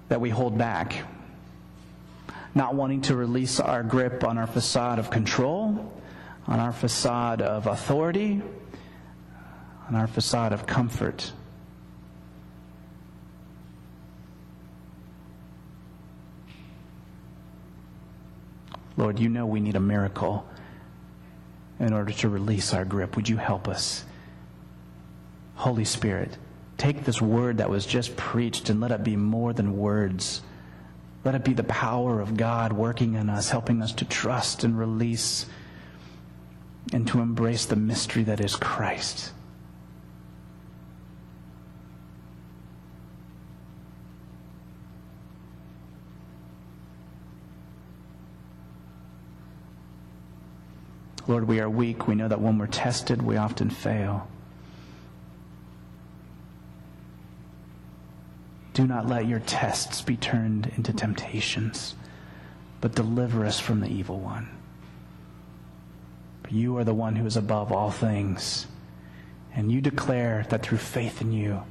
that 0.09 0.19
we 0.19 0.29
hold 0.29 0.57
back, 0.57 1.03
not 2.55 2.75
wanting 2.75 3.01
to 3.01 3.15
release 3.15 3.59
our 3.59 3.83
grip 3.83 4.23
on 4.23 4.37
our 4.37 4.47
facade 4.47 4.99
of 4.99 5.09
control, 5.09 5.93
on 6.47 6.59
our 6.59 6.71
facade 6.71 7.41
of 7.41 7.67
authority, 7.67 8.41
on 9.87 9.95
our 9.95 10.07
facade 10.07 10.53
of 10.53 10.65
comfort. 10.65 11.31
Lord, 18.97 19.17
you 19.17 19.29
know 19.29 19.45
we 19.45 19.61
need 19.61 19.77
a 19.77 19.79
miracle 19.79 20.45
in 21.79 21.93
order 21.93 22.11
to 22.11 22.27
release 22.27 22.73
our 22.73 22.83
grip. 22.83 23.15
Would 23.15 23.29
you 23.29 23.37
help 23.37 23.67
us? 23.69 24.03
Holy 25.55 25.85
Spirit, 25.85 26.37
take 26.77 27.05
this 27.05 27.21
word 27.21 27.57
that 27.59 27.69
was 27.69 27.85
just 27.85 28.17
preached 28.17 28.69
and 28.69 28.81
let 28.81 28.91
it 28.91 29.03
be 29.03 29.15
more 29.15 29.53
than 29.53 29.77
words. 29.77 30.41
Let 31.23 31.35
it 31.35 31.43
be 31.43 31.53
the 31.53 31.63
power 31.63 32.21
of 32.21 32.37
God 32.37 32.73
working 32.73 33.15
in 33.15 33.29
us, 33.29 33.49
helping 33.49 33.81
us 33.81 33.91
to 33.93 34.05
trust 34.05 34.63
and 34.63 34.77
release 34.77 35.45
and 36.93 37.07
to 37.07 37.19
embrace 37.19 37.65
the 37.65 37.75
mystery 37.75 38.23
that 38.23 38.39
is 38.39 38.55
Christ. 38.55 39.31
Lord, 51.27 51.47
we 51.47 51.59
are 51.59 51.69
weak. 51.69 52.07
We 52.07 52.15
know 52.15 52.27
that 52.27 52.41
when 52.41 52.57
we're 52.57 52.65
tested, 52.65 53.21
we 53.21 53.37
often 53.37 53.69
fail. 53.69 54.27
Do 58.79 58.87
not 58.87 59.09
let 59.09 59.27
your 59.27 59.41
tests 59.41 60.01
be 60.01 60.15
turned 60.15 60.71
into 60.77 60.93
temptations, 60.93 61.95
but 62.79 62.95
deliver 62.95 63.45
us 63.45 63.59
from 63.59 63.81
the 63.81 63.89
evil 63.89 64.21
one. 64.21 64.47
you 66.49 66.77
are 66.77 66.85
the 66.85 66.93
one 66.93 67.17
who 67.17 67.25
is 67.25 67.35
above 67.35 67.73
all 67.73 67.91
things. 67.91 68.67
And 69.53 69.69
you 69.69 69.81
declare 69.81 70.45
that 70.47 70.63
through 70.63 70.77
faith 70.77 71.19
in 71.19 71.33
you, 71.33 71.61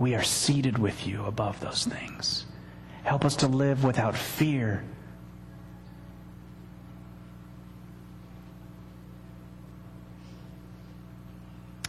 we 0.00 0.16
are 0.16 0.22
seated 0.24 0.78
with 0.78 1.06
you 1.06 1.24
above 1.26 1.60
those 1.60 1.84
things. 1.84 2.44
Help 3.04 3.24
us 3.24 3.36
to 3.36 3.46
live 3.46 3.84
without 3.84 4.16
fear. 4.16 4.82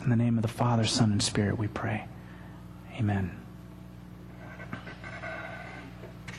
In 0.03 0.11
the 0.11 0.15
name 0.15 0.37
of 0.37 0.43
the 0.43 0.47
Father, 0.47 0.85
Son, 0.85 1.11
and 1.11 1.23
Spirit, 1.23 1.57
we 1.57 1.67
pray. 1.67 2.05
Amen. 2.99 3.40